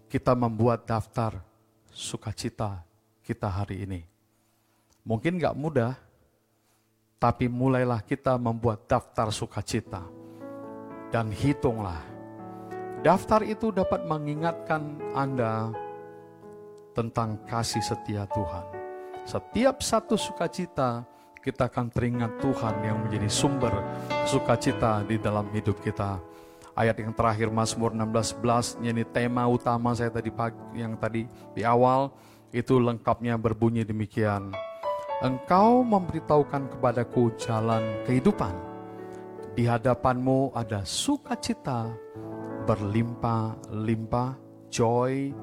kita 0.08 0.32
membuat 0.32 0.88
daftar 0.88 1.47
sukacita 1.98 2.86
kita 3.26 3.50
hari 3.50 3.82
ini. 3.82 4.00
Mungkin 5.02 5.42
gak 5.42 5.58
mudah, 5.58 5.98
tapi 7.18 7.50
mulailah 7.50 8.06
kita 8.06 8.38
membuat 8.38 8.86
daftar 8.86 9.34
sukacita. 9.34 10.06
Dan 11.10 11.34
hitunglah. 11.34 11.98
Daftar 13.02 13.42
itu 13.42 13.74
dapat 13.74 14.06
mengingatkan 14.06 15.00
Anda 15.16 15.72
tentang 16.94 17.42
kasih 17.48 17.82
setia 17.82 18.28
Tuhan. 18.30 18.64
Setiap 19.24 19.80
satu 19.80 20.14
sukacita, 20.14 21.02
kita 21.40 21.70
akan 21.70 21.88
teringat 21.88 22.42
Tuhan 22.42 22.74
yang 22.84 22.98
menjadi 23.06 23.30
sumber 23.30 23.72
sukacita 24.28 25.00
di 25.06 25.16
dalam 25.16 25.48
hidup 25.54 25.80
kita. 25.80 26.20
Ayat 26.78 27.02
yang 27.02 27.10
terakhir 27.10 27.50
Mazmur 27.50 27.90
16:11 27.90 28.78
ini 28.86 29.02
tema 29.02 29.42
utama 29.50 29.90
saya 29.98 30.14
tadi 30.14 30.30
pagi 30.30 30.78
yang 30.78 30.94
tadi 30.94 31.26
di 31.50 31.66
awal 31.66 32.14
itu 32.54 32.78
lengkapnya 32.78 33.34
berbunyi 33.34 33.82
demikian. 33.82 34.54
Engkau 35.18 35.82
memberitahukan 35.82 36.70
kepadaku 36.78 37.34
jalan 37.34 37.82
kehidupan. 38.06 38.54
Di 39.58 39.66
hadapanmu 39.66 40.54
ada 40.54 40.86
sukacita 40.86 41.90
berlimpah-limpah, 42.70 44.38
joy 44.70 45.34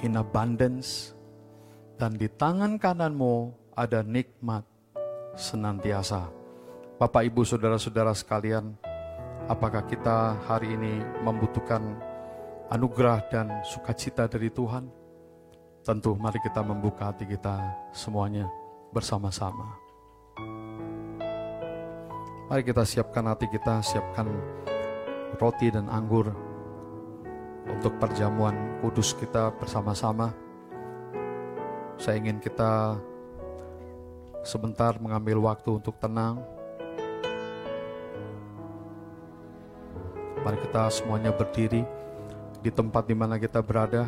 in 0.00 0.16
abundance, 0.16 1.12
dan 2.00 2.16
di 2.16 2.32
tangan 2.32 2.80
kananmu 2.80 3.52
ada 3.76 4.00
nikmat 4.00 4.64
senantiasa. 5.36 6.32
Bapak, 6.96 7.28
Ibu, 7.28 7.44
Saudara-saudara 7.44 8.16
sekalian, 8.16 8.72
apakah 9.46 9.86
kita 9.86 10.34
hari 10.46 10.74
ini 10.74 11.02
membutuhkan 11.22 11.82
anugerah 12.70 13.22
dan 13.30 13.62
sukacita 13.62 14.26
dari 14.26 14.50
Tuhan? 14.50 14.90
Tentu 15.86 16.18
mari 16.18 16.42
kita 16.42 16.66
membuka 16.66 17.14
hati 17.14 17.30
kita 17.30 17.62
semuanya 17.94 18.50
bersama-sama. 18.90 19.78
Mari 22.50 22.62
kita 22.66 22.82
siapkan 22.82 23.26
hati 23.30 23.46
kita, 23.50 23.82
siapkan 23.82 24.26
roti 25.38 25.70
dan 25.70 25.86
anggur 25.90 26.34
untuk 27.70 27.94
perjamuan 28.02 28.82
kudus 28.82 29.14
kita 29.14 29.54
bersama-sama. 29.58 30.34
Saya 31.98 32.18
ingin 32.18 32.42
kita 32.42 32.98
sebentar 34.42 34.98
mengambil 34.98 35.42
waktu 35.42 35.70
untuk 35.78 35.98
tenang. 35.98 36.55
Mari 40.46 40.62
kita 40.62 40.86
semuanya 40.94 41.34
berdiri 41.34 41.82
di 42.62 42.70
tempat 42.70 43.02
di 43.10 43.18
mana 43.18 43.34
kita 43.34 43.58
berada. 43.58 44.06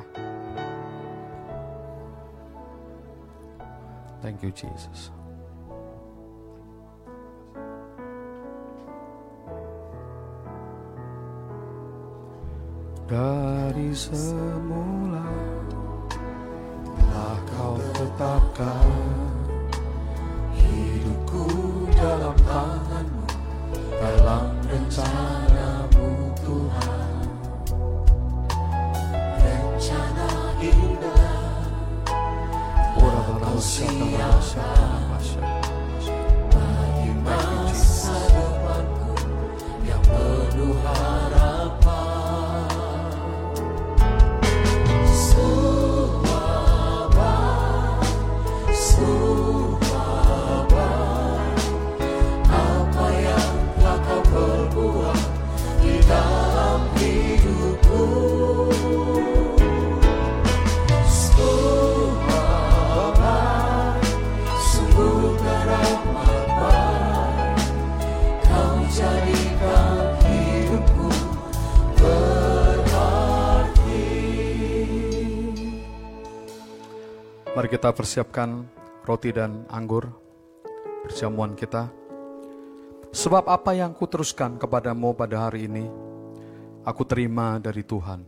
Thank 4.23 4.47
you, 4.47 4.55
Jesus. 4.55 5.11
Dari 13.11 13.91
semula 13.91 15.27
telah 17.03 17.39
kau 17.51 17.83
tetapkan 17.99 18.87
hidupku 20.55 21.51
dalam 21.99 22.37
tanganmu, 22.47 23.27
dalam 23.99 24.47
rencanamu 24.71 25.38
bagi 33.59 35.48
Mari 77.59 77.75
kita 77.75 77.91
persiapkan 77.91 78.71
roti 79.03 79.35
dan 79.35 79.67
anggur 79.67 80.07
perjamuan 81.03 81.59
kita. 81.59 81.91
Sebab 83.11 83.51
apa 83.51 83.75
yang 83.75 83.99
kuteruskan 83.99 84.63
kepadamu 84.63 85.11
pada 85.19 85.51
hari 85.51 85.67
ini, 85.67 85.91
aku 86.87 87.03
terima 87.03 87.59
dari 87.59 87.83
Tuhan. 87.83 88.23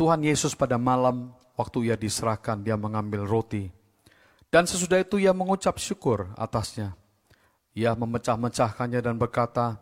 Tuhan 0.00 0.24
Yesus 0.24 0.56
pada 0.56 0.80
malam 0.80 1.36
waktu 1.60 1.92
ia 1.92 1.96
diserahkan, 2.00 2.56
dia 2.64 2.80
mengambil 2.80 3.28
roti. 3.28 3.68
Dan 4.48 4.64
sesudah 4.64 5.04
itu 5.04 5.20
ia 5.20 5.36
mengucap 5.36 5.76
syukur 5.76 6.32
atasnya. 6.40 6.96
Ia 7.76 7.92
memecah-mecahkannya 7.92 9.04
dan 9.04 9.20
berkata, 9.20 9.76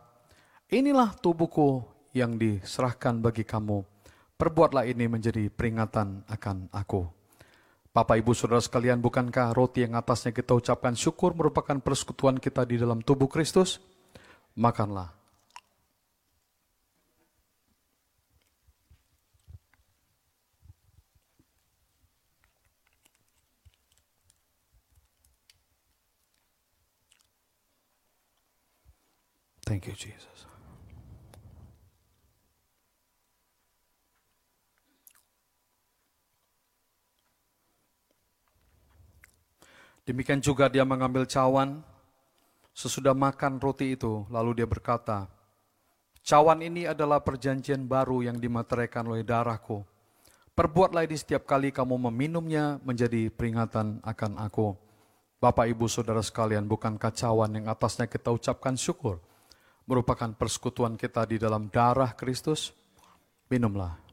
Inilah 0.67 1.15
tubuhku 1.15 1.87
yang 2.11 2.35
diserahkan 2.35 3.15
bagi 3.23 3.47
kamu. 3.47 3.94
Perbuatlah 4.35 4.83
ini 4.83 5.07
menjadi 5.07 5.47
peringatan 5.47 6.27
akan 6.27 6.67
aku. 6.75 7.07
Bapak 7.95 8.19
ibu 8.19 8.35
saudara 8.35 8.59
sekalian 8.59 8.99
bukankah 8.99 9.55
roti 9.55 9.87
yang 9.87 9.95
atasnya 9.95 10.35
kita 10.35 10.51
ucapkan 10.51 10.91
syukur 10.91 11.31
merupakan 11.31 11.79
persekutuan 11.79 12.35
kita 12.35 12.67
di 12.67 12.75
dalam 12.75 12.99
tubuh 12.99 13.31
Kristus? 13.31 13.79
Makanlah. 14.59 15.15
Thank 29.63 29.87
you 29.87 29.95
Jesus. 29.95 30.34
Demikian 40.05 40.37
juga 40.37 40.69
dia 40.69 40.85
mengambil 40.85 41.25
cawan, 41.25 41.81
sesudah 42.77 43.17
makan 43.17 43.57
roti 43.57 43.97
itu, 43.97 44.21
lalu 44.29 44.61
dia 44.61 44.69
berkata, 44.69 45.25
Cawan 46.25 46.61
ini 46.65 46.89
adalah 46.89 47.21
perjanjian 47.21 47.85
baru 47.85 48.25
yang 48.25 48.37
dimateraikan 48.41 49.05
oleh 49.05 49.21
darahku. 49.21 49.85
Perbuatlah 50.57 51.05
ini 51.05 51.13
setiap 51.13 51.45
kali 51.45 51.69
kamu 51.69 52.09
meminumnya 52.09 52.81
menjadi 52.81 53.29
peringatan 53.29 54.01
akan 54.01 54.41
aku. 54.41 54.73
Bapak, 55.37 55.69
Ibu, 55.69 55.85
Saudara 55.85 56.25
sekalian, 56.25 56.65
bukankah 56.65 57.13
cawan 57.13 57.53
yang 57.53 57.69
atasnya 57.69 58.09
kita 58.09 58.33
ucapkan 58.33 58.73
syukur, 58.73 59.21
merupakan 59.85 60.33
persekutuan 60.33 60.97
kita 60.97 61.29
di 61.29 61.37
dalam 61.37 61.69
darah 61.69 62.17
Kristus? 62.17 62.73
Minumlah. 63.45 64.04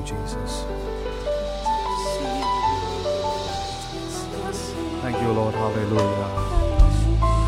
You, 0.00 0.16
Jesus. 0.16 0.64
Thank 5.04 5.16
you, 5.20 5.30
Lord. 5.36 5.52
Haleluya. 5.52 6.28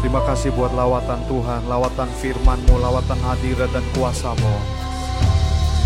Terima 0.05 0.21
kasih 0.29 0.53
buat 0.53 0.75
lawatan 0.77 1.25
Tuhan, 1.31 1.65
lawatan 1.71 2.11
firman-Mu, 2.21 2.75
lawatan 2.77 3.17
hadirat 3.25 3.71
dan 3.73 3.85
kuasa-Mu. 3.97 4.55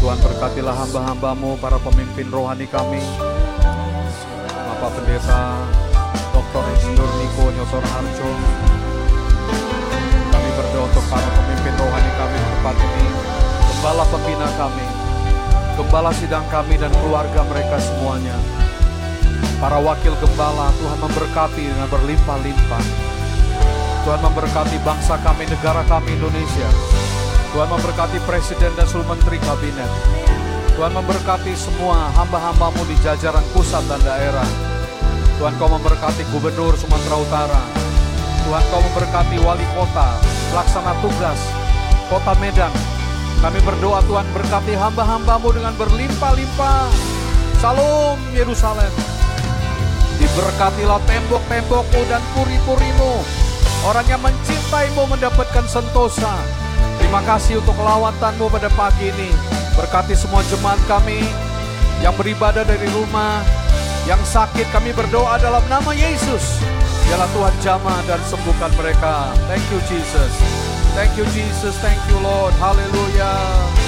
Tuhan 0.02 0.18
berkatilah 0.18 0.74
hamba-hambamu, 0.74 1.54
para 1.62 1.78
pemimpin 1.78 2.26
rohani 2.32 2.66
kami. 2.66 3.04
Bapak 4.50 4.90
Pendeta 4.98 5.62
Dr. 6.34 6.64
Insinyur 6.74 7.10
Niko 7.20 7.44
Nyotor 7.54 7.84
Harjo. 7.84 8.30
Kami 10.32 10.48
berdoa 10.56 10.84
untuk 10.88 11.04
para 11.12 11.28
pemimpin 11.30 11.74
rohani 11.76 12.10
kami 12.16 12.36
tempat 12.40 12.76
ini, 12.80 13.06
gembala 13.68 14.04
pembina 14.08 14.48
kami, 14.56 14.86
gembala 15.76 16.08
sidang 16.16 16.44
kami 16.48 16.80
dan 16.80 16.88
keluarga 17.04 17.44
mereka 17.52 17.76
semuanya. 17.76 18.34
Para 19.60 19.76
wakil 19.80 20.16
gembala, 20.20 20.72
Tuhan 20.80 20.98
memberkati 21.00 21.62
dengan 21.68 21.88
berlimpah-limpah. 21.92 22.84
Tuhan 24.04 24.20
memberkati 24.24 24.76
bangsa 24.80 25.20
kami, 25.20 25.44
negara 25.48 25.84
kami 25.84 26.16
Indonesia. 26.16 26.68
Tuhan 27.52 27.68
memberkati 27.68 28.20
presiden 28.24 28.72
dan 28.76 28.84
seluruh 28.88 29.16
menteri 29.16 29.36
kabinet. 29.40 29.88
Tuhan 30.76 30.92
memberkati 30.92 31.56
semua 31.56 32.12
hamba-hambamu 32.12 32.84
di 32.84 32.96
jajaran 33.00 33.44
pusat 33.56 33.80
dan 33.88 34.00
daerah. 34.04 34.48
Tuhan 35.40 35.56
kau 35.56 35.68
memberkati 35.68 36.24
gubernur 36.32 36.76
Sumatera 36.76 37.16
Utara. 37.16 37.62
Tuhan 38.44 38.64
kau 38.72 38.80
memberkati 38.80 39.36
wali 39.40 39.64
kota, 39.72 40.20
pelaksana 40.52 40.92
tugas, 41.00 41.40
kota 42.12 42.32
Medan. 42.40 42.95
Kami 43.40 43.60
berdoa 43.62 44.00
Tuhan 44.08 44.26
berkati 44.32 44.72
hamba-hambamu 44.72 45.48
dengan 45.52 45.74
berlimpah-limpah. 45.76 46.88
Salam 47.60 48.16
Yerusalem. 48.32 48.92
Diberkatilah 50.16 51.00
tembok-tembokmu 51.04 52.00
dan 52.08 52.22
puri-purimu. 52.32 53.14
Orang 53.84 54.06
yang 54.08 54.24
mencintaimu 54.24 55.04
mendapatkan 55.06 55.68
sentosa. 55.68 56.32
Terima 56.96 57.20
kasih 57.22 57.60
untuk 57.60 57.76
lawatanmu 57.76 58.48
pada 58.48 58.72
pagi 58.72 59.12
ini. 59.12 59.30
Berkati 59.76 60.16
semua 60.16 60.40
jemaat 60.48 60.80
kami 60.88 61.20
yang 62.00 62.16
beribadah 62.16 62.64
dari 62.64 62.88
rumah, 62.96 63.44
yang 64.08 64.20
sakit 64.24 64.64
kami 64.72 64.96
berdoa 64.96 65.36
dalam 65.36 65.62
nama 65.68 65.92
Yesus. 65.92 66.64
Biarlah 67.06 67.30
Tuhan 67.30 67.54
jamah 67.62 68.00
dan 68.08 68.20
sembuhkan 68.26 68.72
mereka. 68.74 69.30
Thank 69.46 69.62
you 69.70 69.78
Jesus. 69.86 70.55
Thank 70.96 71.18
you 71.18 71.26
Jesus. 71.26 71.76
Thank 71.80 72.00
you 72.08 72.18
Lord. 72.20 72.54
Hallelujah. 72.54 73.85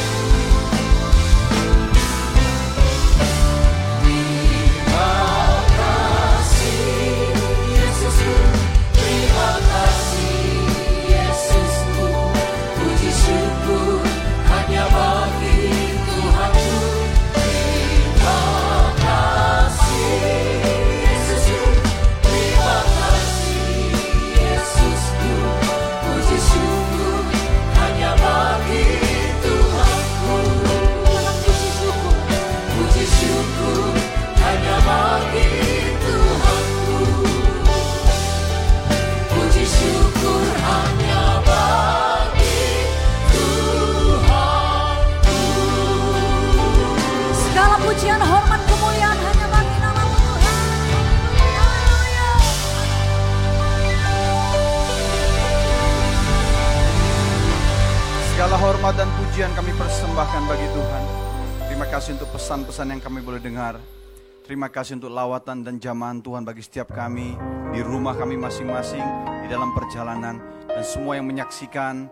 Terima 64.49 64.73
kasih 64.73 64.97
untuk 64.97 65.13
lawatan 65.13 65.61
dan 65.61 65.77
jamahan 65.77 66.25
Tuhan 66.25 66.41
bagi 66.41 66.65
setiap 66.65 66.89
kami 66.97 67.37
di 67.69 67.85
rumah 67.85 68.17
kami 68.17 68.41
masing-masing, 68.41 69.05
di 69.45 69.47
dalam 69.53 69.77
perjalanan 69.77 70.41
dan 70.65 70.81
semua 70.81 71.21
yang 71.21 71.29
menyaksikan 71.29 72.09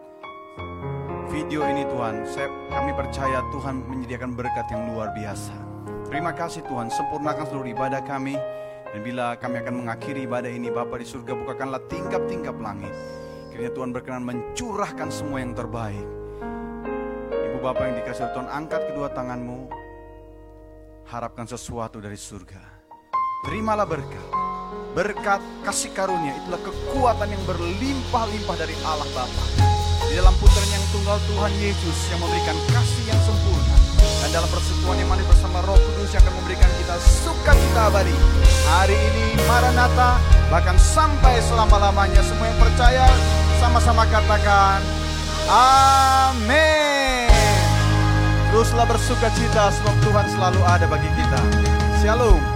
video 1.33 1.65
ini 1.65 1.89
Tuhan. 1.89 2.29
Saya, 2.29 2.53
kami 2.69 2.93
percaya 2.93 3.41
Tuhan 3.57 3.89
menyediakan 3.89 4.37
berkat 4.37 4.69
yang 4.69 4.85
luar 4.93 5.17
biasa. 5.17 5.57
Terima 6.13 6.37
kasih 6.37 6.61
Tuhan, 6.69 6.93
sempurnakan 6.93 7.49
seluruh 7.49 7.73
ibadah 7.73 8.05
kami. 8.05 8.37
Dan 8.93 9.01
bila 9.01 9.41
kami 9.41 9.65
akan 9.65 9.89
mengakhiri 9.89 10.29
ibadah 10.29 10.53
ini, 10.53 10.69
Bapa 10.69 11.01
di 11.01 11.09
surga 11.09 11.33
bukakanlah 11.33 11.89
tingkap-tingkap 11.89 12.61
langit. 12.61 12.93
Kiranya 13.49 13.73
Tuhan 13.73 13.97
berkenan 13.97 14.29
mencurahkan 14.29 15.09
semua 15.09 15.41
yang 15.41 15.57
terbaik 15.57 16.05
Bapak 17.67 17.83
yang 17.83 17.99
dikasih 17.99 18.31
Tuhan, 18.31 18.47
angkat 18.47 18.95
kedua 18.95 19.11
tanganmu. 19.11 19.86
Harapkan 21.07 21.47
sesuatu 21.47 22.03
dari 22.03 22.19
surga. 22.19 22.59
Terimalah 23.47 23.87
berkat. 23.87 24.27
Berkat 24.91 25.39
kasih 25.63 25.95
karunia 25.95 26.35
itulah 26.35 26.59
kekuatan 26.59 27.31
yang 27.31 27.39
berlimpah-limpah 27.47 28.57
dari 28.59 28.75
Allah 28.83 29.07
Bapa. 29.15 29.45
Di 30.03 30.19
dalam 30.19 30.35
putranya 30.43 30.75
yang 30.75 30.89
tunggal 30.91 31.15
Tuhan 31.31 31.53
Yesus 31.63 32.11
yang 32.11 32.19
memberikan 32.19 32.59
kasih 32.75 33.05
yang 33.07 33.21
sempurna. 33.23 33.77
Dan 34.03 34.35
dalam 34.35 34.51
persekutuan 34.51 34.99
yang 34.99 35.07
manis 35.07 35.31
bersama 35.31 35.63
roh 35.63 35.79
kudus 35.79 36.11
yang 36.11 36.27
akan 36.27 36.35
memberikan 36.43 36.71
kita 36.83 36.99
sukacita 36.99 37.87
abadi. 37.87 38.17
Hari 38.67 38.99
ini 38.99 39.39
Maranatha 39.47 40.19
bahkan 40.51 40.75
sampai 40.75 41.39
selama-lamanya 41.47 42.23
semua 42.27 42.51
yang 42.51 42.59
percaya 42.59 43.07
sama-sama 43.63 44.03
katakan 44.11 44.83
Amin. 45.47 46.96
Teruslah 48.57 48.89
bersuka 48.89 49.29
cita 49.37 49.69
sebab 49.69 49.93
Tuhan 50.01 50.33
selalu 50.33 50.65
ada 50.65 50.89
bagi 50.89 51.13
kita. 51.13 51.41
Shalom. 52.01 52.56